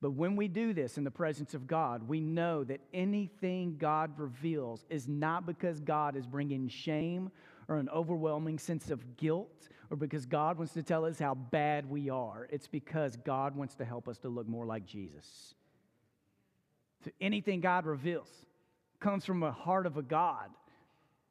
But 0.00 0.12
when 0.12 0.34
we 0.34 0.48
do 0.48 0.72
this 0.72 0.96
in 0.96 1.04
the 1.04 1.10
presence 1.10 1.52
of 1.52 1.66
God, 1.66 2.08
we 2.08 2.20
know 2.20 2.64
that 2.64 2.80
anything 2.94 3.76
God 3.78 4.18
reveals 4.18 4.84
is 4.88 5.06
not 5.06 5.44
because 5.44 5.80
God 5.80 6.16
is 6.16 6.26
bringing 6.26 6.68
shame 6.68 7.30
or 7.68 7.76
an 7.76 7.90
overwhelming 7.90 8.58
sense 8.58 8.90
of 8.90 9.16
guilt 9.18 9.68
or 9.90 9.96
because 9.96 10.24
God 10.24 10.56
wants 10.56 10.72
to 10.72 10.82
tell 10.82 11.04
us 11.04 11.18
how 11.18 11.34
bad 11.34 11.88
we 11.88 12.08
are. 12.08 12.48
It's 12.50 12.66
because 12.66 13.16
God 13.16 13.54
wants 13.54 13.74
to 13.76 13.84
help 13.84 14.08
us 14.08 14.18
to 14.18 14.28
look 14.28 14.48
more 14.48 14.64
like 14.64 14.86
Jesus. 14.86 15.54
So 17.04 17.10
anything 17.20 17.60
God 17.60 17.84
reveals 17.84 18.28
comes 19.00 19.24
from 19.24 19.42
a 19.42 19.52
heart 19.52 19.86
of 19.86 19.98
a 19.98 20.02
God 20.02 20.48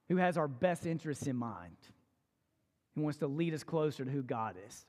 who 0.09 0.17
has 0.17 0.37
our 0.37 0.47
best 0.47 0.85
interests 0.85 1.27
in 1.27 1.35
mind. 1.35 1.77
He 2.95 3.01
wants 3.01 3.19
to 3.19 3.27
lead 3.27 3.53
us 3.53 3.63
closer 3.63 4.05
to 4.05 4.11
who 4.11 4.23
God 4.23 4.55
is. 4.67 4.85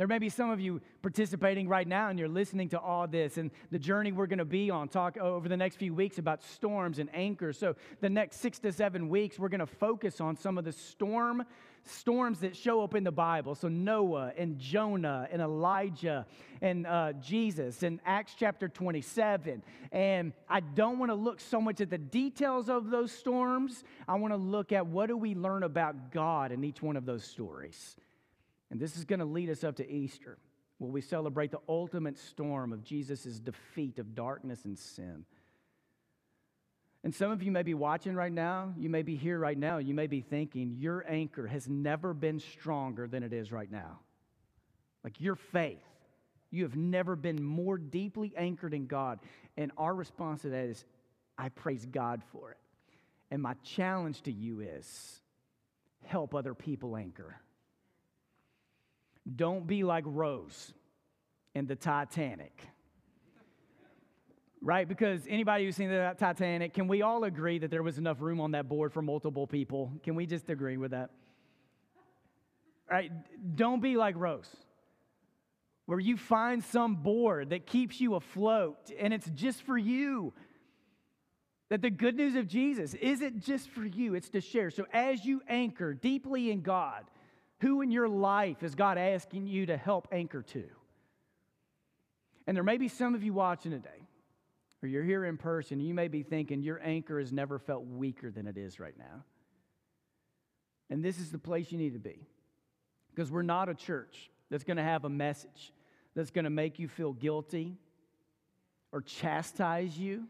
There 0.00 0.06
may 0.06 0.18
be 0.18 0.30
some 0.30 0.48
of 0.48 0.58
you 0.58 0.80
participating 1.02 1.68
right 1.68 1.86
now 1.86 2.08
and 2.08 2.18
you're 2.18 2.26
listening 2.26 2.70
to 2.70 2.80
all 2.80 3.06
this 3.06 3.36
and 3.36 3.50
the 3.70 3.78
journey 3.78 4.12
we're 4.12 4.28
going 4.28 4.38
to 4.38 4.46
be 4.46 4.70
on, 4.70 4.88
talk 4.88 5.18
over 5.18 5.46
the 5.46 5.58
next 5.58 5.76
few 5.76 5.92
weeks 5.92 6.16
about 6.16 6.42
storms 6.42 6.98
and 6.98 7.14
anchors. 7.14 7.58
So, 7.58 7.76
the 8.00 8.08
next 8.08 8.40
six 8.40 8.58
to 8.60 8.72
seven 8.72 9.10
weeks, 9.10 9.38
we're 9.38 9.50
going 9.50 9.60
to 9.60 9.66
focus 9.66 10.18
on 10.18 10.38
some 10.38 10.56
of 10.56 10.64
the 10.64 10.72
storm 10.72 11.44
storms 11.84 12.40
that 12.40 12.56
show 12.56 12.82
up 12.82 12.94
in 12.94 13.04
the 13.04 13.12
Bible. 13.12 13.54
So, 13.54 13.68
Noah 13.68 14.32
and 14.38 14.58
Jonah 14.58 15.28
and 15.30 15.42
Elijah 15.42 16.24
and 16.62 16.86
uh, 16.86 17.12
Jesus 17.20 17.82
in 17.82 18.00
Acts 18.06 18.32
chapter 18.38 18.68
27. 18.68 19.62
And 19.92 20.32
I 20.48 20.60
don't 20.60 20.98
want 20.98 21.10
to 21.10 21.14
look 21.14 21.40
so 21.40 21.60
much 21.60 21.82
at 21.82 21.90
the 21.90 21.98
details 21.98 22.70
of 22.70 22.88
those 22.88 23.12
storms. 23.12 23.84
I 24.08 24.14
want 24.14 24.32
to 24.32 24.38
look 24.38 24.72
at 24.72 24.86
what 24.86 25.08
do 25.08 25.16
we 25.18 25.34
learn 25.34 25.62
about 25.62 26.10
God 26.10 26.52
in 26.52 26.64
each 26.64 26.80
one 26.80 26.96
of 26.96 27.04
those 27.04 27.22
stories. 27.22 27.96
And 28.70 28.78
this 28.78 28.96
is 28.96 29.04
going 29.04 29.18
to 29.18 29.24
lead 29.24 29.50
us 29.50 29.64
up 29.64 29.76
to 29.76 29.90
Easter, 29.90 30.38
where 30.78 30.90
we 30.90 31.00
celebrate 31.00 31.50
the 31.50 31.60
ultimate 31.68 32.18
storm 32.18 32.72
of 32.72 32.84
Jesus' 32.84 33.40
defeat 33.40 33.98
of 33.98 34.14
darkness 34.14 34.64
and 34.64 34.78
sin. 34.78 35.24
And 37.02 37.14
some 37.14 37.30
of 37.30 37.42
you 37.42 37.50
may 37.50 37.62
be 37.62 37.74
watching 37.74 38.14
right 38.14 38.32
now, 38.32 38.74
you 38.76 38.90
may 38.90 39.02
be 39.02 39.16
here 39.16 39.38
right 39.38 39.56
now, 39.56 39.78
you 39.78 39.94
may 39.94 40.06
be 40.06 40.20
thinking, 40.20 40.76
your 40.78 41.04
anchor 41.08 41.46
has 41.46 41.68
never 41.68 42.12
been 42.12 42.38
stronger 42.38 43.08
than 43.08 43.22
it 43.22 43.32
is 43.32 43.50
right 43.50 43.70
now. 43.70 44.00
Like 45.02 45.18
your 45.20 45.34
faith, 45.34 45.82
you 46.50 46.64
have 46.64 46.76
never 46.76 47.16
been 47.16 47.42
more 47.42 47.78
deeply 47.78 48.34
anchored 48.36 48.74
in 48.74 48.86
God. 48.86 49.20
And 49.56 49.72
our 49.78 49.94
response 49.94 50.42
to 50.42 50.50
that 50.50 50.64
is, 50.64 50.84
I 51.38 51.48
praise 51.48 51.86
God 51.86 52.22
for 52.32 52.50
it. 52.50 52.58
And 53.30 53.40
my 53.40 53.54
challenge 53.64 54.20
to 54.22 54.32
you 54.32 54.60
is 54.60 55.20
help 56.04 56.34
other 56.34 56.52
people 56.54 56.96
anchor. 56.96 57.40
Don't 59.36 59.66
be 59.66 59.84
like 59.84 60.04
Rose 60.06 60.72
in 61.54 61.66
the 61.66 61.76
Titanic. 61.76 62.66
Right? 64.62 64.86
Because 64.86 65.22
anybody 65.28 65.64
who's 65.64 65.76
seen 65.76 65.88
the 65.88 66.14
Titanic, 66.18 66.74
can 66.74 66.86
we 66.86 67.02
all 67.02 67.24
agree 67.24 67.58
that 67.58 67.70
there 67.70 67.82
was 67.82 67.96
enough 67.96 68.20
room 68.20 68.40
on 68.40 68.50
that 68.50 68.68
board 68.68 68.92
for 68.92 69.00
multiple 69.00 69.46
people? 69.46 69.92
Can 70.02 70.14
we 70.14 70.26
just 70.26 70.50
agree 70.50 70.76
with 70.76 70.90
that? 70.90 71.10
Right? 72.90 73.10
Don't 73.54 73.80
be 73.80 73.96
like 73.96 74.16
Rose, 74.16 74.54
where 75.86 76.00
you 76.00 76.16
find 76.16 76.62
some 76.62 76.96
board 76.96 77.50
that 77.50 77.66
keeps 77.66 78.00
you 78.00 78.16
afloat 78.16 78.90
and 78.98 79.14
it's 79.14 79.30
just 79.30 79.62
for 79.62 79.78
you. 79.78 80.34
That 81.70 81.82
the 81.82 81.90
good 81.90 82.16
news 82.16 82.34
of 82.34 82.48
Jesus 82.48 82.94
isn't 82.94 83.44
just 83.44 83.70
for 83.70 83.84
you, 83.84 84.14
it's 84.14 84.28
to 84.30 84.40
share. 84.40 84.70
So 84.70 84.86
as 84.92 85.24
you 85.24 85.40
anchor 85.48 85.94
deeply 85.94 86.50
in 86.50 86.62
God, 86.62 87.04
who 87.60 87.82
in 87.82 87.90
your 87.90 88.08
life 88.08 88.62
is 88.62 88.74
God 88.74 88.98
asking 88.98 89.46
you 89.46 89.66
to 89.66 89.76
help 89.76 90.08
anchor 90.12 90.42
to? 90.42 90.64
And 92.46 92.56
there 92.56 92.64
may 92.64 92.78
be 92.78 92.88
some 92.88 93.14
of 93.14 93.22
you 93.22 93.32
watching 93.32 93.70
today, 93.72 94.08
or 94.82 94.88
you're 94.88 95.04
here 95.04 95.24
in 95.24 95.36
person, 95.36 95.78
you 95.78 95.94
may 95.94 96.08
be 96.08 96.22
thinking 96.22 96.62
your 96.62 96.80
anchor 96.82 97.18
has 97.18 97.32
never 97.32 97.58
felt 97.58 97.84
weaker 97.84 98.30
than 98.30 98.46
it 98.46 98.56
is 98.56 98.80
right 98.80 98.96
now. 98.98 99.24
And 100.88 101.04
this 101.04 101.18
is 101.18 101.30
the 101.30 101.38
place 101.38 101.70
you 101.70 101.78
need 101.78 101.92
to 101.92 101.98
be. 101.98 102.26
Because 103.14 103.30
we're 103.30 103.42
not 103.42 103.68
a 103.68 103.74
church 103.74 104.30
that's 104.50 104.64
going 104.64 104.78
to 104.78 104.82
have 104.82 105.04
a 105.04 105.10
message 105.10 105.72
that's 106.14 106.30
going 106.30 106.44
to 106.44 106.50
make 106.50 106.78
you 106.78 106.88
feel 106.88 107.12
guilty 107.12 107.76
or 108.90 109.02
chastise 109.02 109.96
you. 109.96 110.24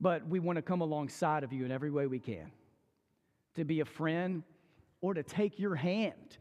But 0.00 0.28
we 0.28 0.38
want 0.38 0.56
to 0.56 0.62
come 0.62 0.82
alongside 0.82 1.42
of 1.42 1.52
you 1.52 1.64
in 1.64 1.72
every 1.72 1.90
way 1.90 2.06
we 2.06 2.18
can 2.18 2.50
to 3.54 3.64
be 3.64 3.80
a 3.80 3.84
friend 3.84 4.42
or 5.04 5.12
to 5.12 5.22
take 5.22 5.58
your 5.58 5.74
hand 5.74 6.38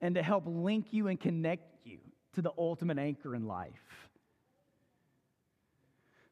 and 0.00 0.16
to 0.16 0.22
help 0.24 0.42
link 0.44 0.86
you 0.90 1.06
and 1.06 1.20
connect 1.20 1.86
you 1.86 1.98
to 2.32 2.42
the 2.42 2.50
ultimate 2.58 2.98
anchor 2.98 3.32
in 3.32 3.46
life. 3.46 4.10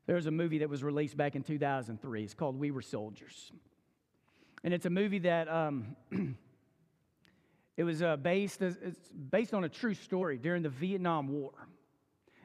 There's 0.07 0.27
a 0.27 0.33
movie 0.33 0.59
that 0.59 0.69
was 0.69 0.83
released 0.83 1.17
back 1.17 1.37
in 1.37 1.45
2003. 1.45 2.25
It's 2.25 2.35
called 2.35 2.59
We 2.59 2.73
Were 2.73 2.83
Soldiers. 2.83 3.53
And 4.65 4.75
it's 4.75 4.85
a 4.85 4.91
movie 4.91 5.21
that 5.21 5.49
um, 5.49 5.95
it 7.77 7.85
was 7.85 8.03
uh, 8.03 8.17
based, 8.17 8.63
it's 8.63 9.13
based 9.31 9.55
on 9.55 9.63
a 9.63 9.69
true 9.69 9.95
story 9.95 10.39
during 10.39 10.65
the 10.65 10.71
Vietnam 10.71 11.29
War. 11.29 11.53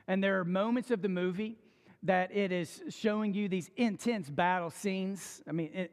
And 0.08 0.24
there 0.24 0.40
are 0.40 0.46
moments 0.46 0.92
of 0.92 1.02
the 1.02 1.10
movie 1.10 1.58
that 2.04 2.32
it 2.32 2.52
is 2.52 2.84
showing 2.90 3.34
you 3.34 3.50
these 3.50 3.72
intense 3.76 4.30
battle 4.30 4.70
scenes. 4.70 5.42
I 5.50 5.52
mean, 5.52 5.72
it, 5.74 5.92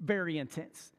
very 0.00 0.38
intense. 0.38 0.90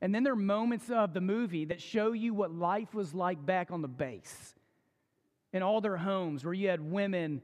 And 0.00 0.14
then 0.14 0.22
there 0.22 0.32
are 0.32 0.36
moments 0.36 0.90
of 0.90 1.12
the 1.14 1.20
movie 1.20 1.66
that 1.66 1.80
show 1.80 2.12
you 2.12 2.32
what 2.32 2.52
life 2.52 2.94
was 2.94 3.14
like 3.14 3.44
back 3.44 3.70
on 3.70 3.82
the 3.82 3.88
base 3.88 4.54
in 5.52 5.62
all 5.62 5.80
their 5.80 5.96
homes, 5.96 6.44
where 6.44 6.54
you 6.54 6.68
had 6.68 6.80
women 6.80 7.42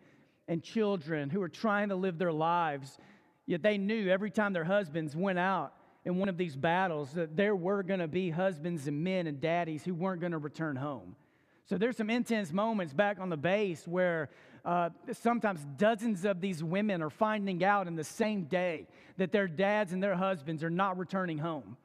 and 0.49 0.63
children 0.63 1.29
who 1.29 1.41
were 1.41 1.49
trying 1.49 1.89
to 1.89 1.97
live 1.97 2.19
their 2.19 2.33
lives, 2.33 2.99
yet 3.47 3.63
they 3.63 3.79
knew 3.79 4.09
every 4.09 4.31
time 4.31 4.53
their 4.53 4.65
husbands 4.65 5.17
went 5.17 5.39
out 5.39 5.73
in 6.05 6.19
one 6.19 6.29
of 6.29 6.37
these 6.37 6.55
battles 6.55 7.13
that 7.13 7.37
there 7.37 7.57
were 7.57 7.83
going 7.83 7.99
to 7.99 8.07
be 8.07 8.31
husbands 8.31 8.87
and 8.87 9.03
men 9.03 9.27
and 9.27 9.41
daddies 9.41 9.85
who 9.85 9.93
weren't 9.93 10.21
going 10.21 10.33
to 10.33 10.39
return 10.39 10.77
home. 10.77 11.17
So 11.65 11.77
there's 11.77 11.97
some 11.97 12.11
intense 12.11 12.53
moments 12.53 12.93
back 12.93 13.19
on 13.19 13.29
the 13.29 13.37
base 13.37 13.89
where 13.89 14.31
uh, 14.65 14.91
sometimes 15.13 15.67
dozens 15.77 16.25
of 16.25 16.41
these 16.41 16.63
women 16.63 17.03
are 17.03 17.11
finding 17.11 17.65
out 17.65 17.89
in 17.89 17.97
the 17.97 18.05
same 18.05 18.45
day 18.45 18.87
that 19.17 19.33
their 19.33 19.49
dads 19.49 19.93
and 19.93 20.01
their 20.01 20.15
husbands 20.15 20.63
are 20.63 20.71
not 20.71 20.97
returning 20.97 21.39
home. 21.39 21.77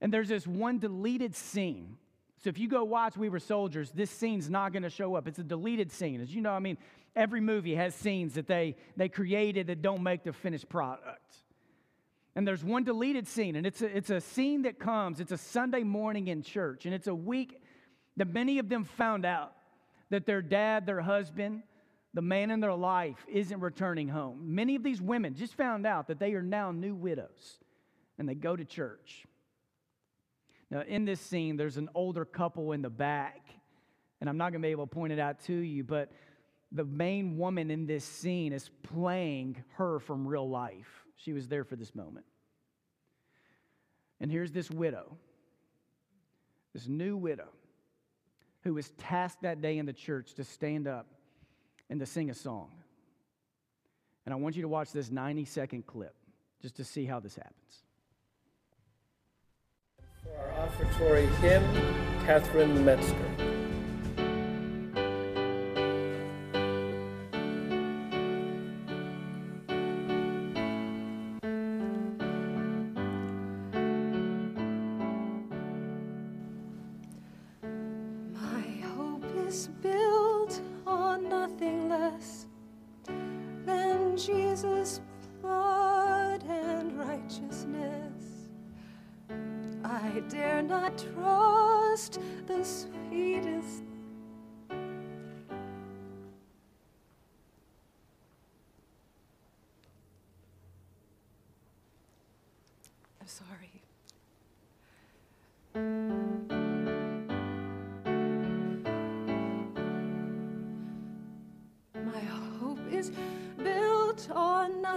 And 0.00 0.12
there's 0.12 0.28
this 0.28 0.46
one 0.46 0.78
deleted 0.78 1.34
scene. 1.34 1.96
So 2.38 2.48
if 2.48 2.58
you 2.58 2.68
go 2.68 2.84
watch 2.84 3.16
We 3.16 3.28
Were 3.28 3.40
Soldiers, 3.40 3.90
this 3.90 4.10
scene's 4.10 4.48
not 4.48 4.72
going 4.72 4.84
to 4.84 4.90
show 4.90 5.16
up. 5.16 5.26
It's 5.26 5.40
a 5.40 5.44
deleted 5.44 5.90
scene. 5.90 6.20
As 6.20 6.32
you 6.32 6.40
know, 6.40 6.52
I 6.52 6.60
mean, 6.60 6.78
every 7.16 7.40
movie 7.40 7.74
has 7.74 7.94
scenes 7.94 8.34
that 8.34 8.46
they, 8.46 8.76
they 8.96 9.08
created 9.08 9.66
that 9.66 9.82
don't 9.82 10.02
make 10.02 10.22
the 10.22 10.32
finished 10.32 10.68
product. 10.68 11.36
And 12.36 12.46
there's 12.46 12.62
one 12.62 12.84
deleted 12.84 13.26
scene, 13.26 13.56
and 13.56 13.66
it's 13.66 13.82
a, 13.82 13.96
it's 13.96 14.10
a 14.10 14.20
scene 14.20 14.62
that 14.62 14.78
comes, 14.78 15.18
it's 15.18 15.32
a 15.32 15.38
Sunday 15.38 15.82
morning 15.82 16.28
in 16.28 16.42
church, 16.42 16.86
and 16.86 16.94
it's 16.94 17.08
a 17.08 17.14
week 17.14 17.60
that 18.16 18.32
many 18.32 18.60
of 18.60 18.68
them 18.68 18.84
found 18.84 19.26
out 19.26 19.54
that 20.10 20.24
their 20.24 20.40
dad, 20.40 20.86
their 20.86 21.00
husband, 21.00 21.64
the 22.14 22.22
man 22.22 22.52
in 22.52 22.60
their 22.60 22.74
life 22.74 23.26
isn't 23.28 23.58
returning 23.58 24.06
home. 24.06 24.54
Many 24.54 24.76
of 24.76 24.84
these 24.84 25.02
women 25.02 25.34
just 25.34 25.54
found 25.54 25.84
out 25.84 26.06
that 26.06 26.20
they 26.20 26.34
are 26.34 26.42
now 26.42 26.70
new 26.70 26.94
widows, 26.94 27.58
and 28.18 28.28
they 28.28 28.36
go 28.36 28.54
to 28.54 28.64
church. 28.64 29.24
Now, 30.70 30.82
in 30.86 31.04
this 31.04 31.20
scene, 31.20 31.56
there's 31.56 31.76
an 31.76 31.88
older 31.94 32.24
couple 32.24 32.72
in 32.72 32.82
the 32.82 32.90
back, 32.90 33.48
and 34.20 34.28
I'm 34.28 34.36
not 34.36 34.52
going 34.52 34.60
to 34.60 34.66
be 34.66 34.72
able 34.72 34.86
to 34.86 34.94
point 34.94 35.12
it 35.12 35.18
out 35.18 35.40
to 35.44 35.54
you, 35.54 35.82
but 35.82 36.10
the 36.72 36.84
main 36.84 37.38
woman 37.38 37.70
in 37.70 37.86
this 37.86 38.04
scene 38.04 38.52
is 38.52 38.70
playing 38.82 39.62
her 39.76 39.98
from 39.98 40.28
real 40.28 40.48
life. 40.48 41.04
She 41.16 41.32
was 41.32 41.48
there 41.48 41.64
for 41.64 41.76
this 41.76 41.94
moment. 41.94 42.26
And 44.20 44.30
here's 44.30 44.52
this 44.52 44.70
widow, 44.70 45.16
this 46.74 46.86
new 46.86 47.16
widow, 47.16 47.48
who 48.62 48.74
was 48.74 48.90
tasked 48.98 49.42
that 49.42 49.62
day 49.62 49.78
in 49.78 49.86
the 49.86 49.92
church 49.92 50.34
to 50.34 50.44
stand 50.44 50.86
up 50.86 51.06
and 51.88 52.00
to 52.00 52.06
sing 52.06 52.28
a 52.28 52.34
song. 52.34 52.70
And 54.26 54.34
I 54.34 54.36
want 54.36 54.56
you 54.56 54.62
to 54.62 54.68
watch 54.68 54.92
this 54.92 55.10
90 55.10 55.46
second 55.46 55.86
clip 55.86 56.14
just 56.60 56.76
to 56.76 56.84
see 56.84 57.06
how 57.06 57.20
this 57.20 57.36
happens. 57.36 57.84
For 60.34 60.40
our 60.40 60.68
offertory 60.68 61.26
hymn, 61.40 61.64
Catherine 62.26 62.84
Metzger. 62.84 63.47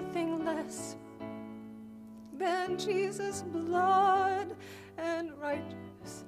Nothing 0.01 0.45
less 0.45 0.95
than 2.37 2.77
Jesus' 2.77 3.43
blood 3.43 4.55
and 4.97 5.31
righteousness. 5.39 6.25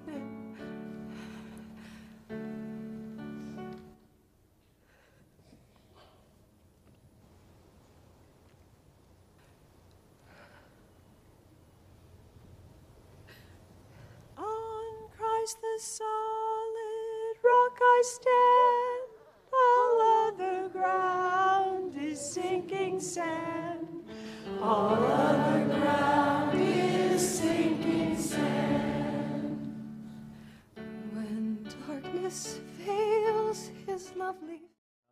On 14.37 15.09
Christ 15.17 15.57
the 15.61 15.79
solid 15.79 17.35
rock 17.43 17.77
I 17.81 18.01
stand. 18.03 18.52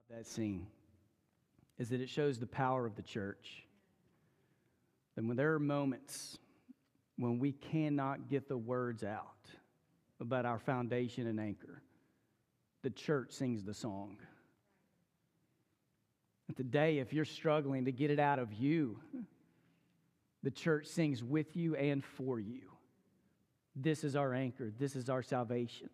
That 0.09 0.25
scene 0.25 0.67
is 1.77 1.89
that 1.89 1.99
it 1.99 2.07
shows 2.07 2.39
the 2.39 2.47
power 2.47 2.85
of 2.85 2.95
the 2.95 3.01
church. 3.01 3.65
And 5.17 5.27
when 5.27 5.35
there 5.35 5.53
are 5.53 5.59
moments 5.59 6.37
when 7.17 7.37
we 7.37 7.51
cannot 7.51 8.29
get 8.29 8.47
the 8.47 8.57
words 8.57 9.03
out 9.03 9.49
about 10.21 10.45
our 10.45 10.59
foundation 10.59 11.27
and 11.27 11.41
anchor, 11.41 11.81
the 12.83 12.89
church 12.89 13.31
sings 13.31 13.65
the 13.65 13.73
song. 13.73 14.15
And 16.47 16.55
today, 16.55 16.99
if 16.99 17.11
you're 17.11 17.25
struggling 17.25 17.83
to 17.83 17.91
get 17.91 18.11
it 18.11 18.19
out 18.19 18.39
of 18.39 18.53
you, 18.53 18.97
the 20.43 20.51
church 20.51 20.88
sings 20.88 21.23
with 21.23 21.56
you 21.56 21.75
and 21.75 22.04
for 22.04 22.39
you. 22.39 22.71
This 23.75 24.04
is 24.04 24.15
our 24.15 24.34
anchor, 24.34 24.71
this 24.77 24.95
is 24.95 25.10
our 25.10 25.23
salvation. 25.23 25.89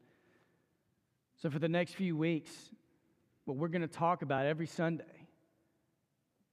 So, 1.37 1.49
for 1.49 1.59
the 1.59 1.69
next 1.69 1.93
few 1.93 2.17
weeks, 2.17 2.51
what 3.45 3.57
we're 3.57 3.67
going 3.67 3.81
to 3.81 3.87
talk 3.87 4.23
about 4.23 4.45
every 4.45 4.65
Sunday 4.65 5.05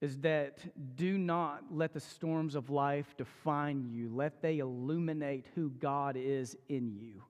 is 0.00 0.18
that 0.18 0.58
do 0.96 1.16
not 1.16 1.64
let 1.70 1.94
the 1.94 2.00
storms 2.00 2.54
of 2.54 2.68
life 2.68 3.16
define 3.16 3.86
you. 3.88 4.10
Let 4.12 4.42
they 4.42 4.58
illuminate 4.58 5.46
who 5.54 5.70
God 5.70 6.16
is 6.18 6.54
in 6.68 6.92
you. 6.92 7.22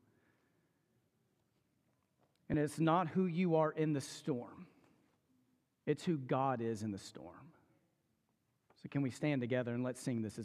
And 2.48 2.58
it's 2.58 2.80
not 2.80 3.06
who 3.06 3.26
you 3.26 3.54
are 3.56 3.70
in 3.70 3.92
the 3.92 4.00
storm, 4.00 4.66
it's 5.86 6.04
who 6.04 6.18
God 6.18 6.60
is 6.60 6.82
in 6.82 6.90
the 6.90 6.98
storm. 6.98 7.52
So, 8.82 8.88
can 8.90 9.00
we 9.00 9.10
stand 9.10 9.40
together 9.40 9.72
and 9.72 9.84
let's 9.84 10.00
sing 10.00 10.22
this 10.22 10.36
as 10.36 10.42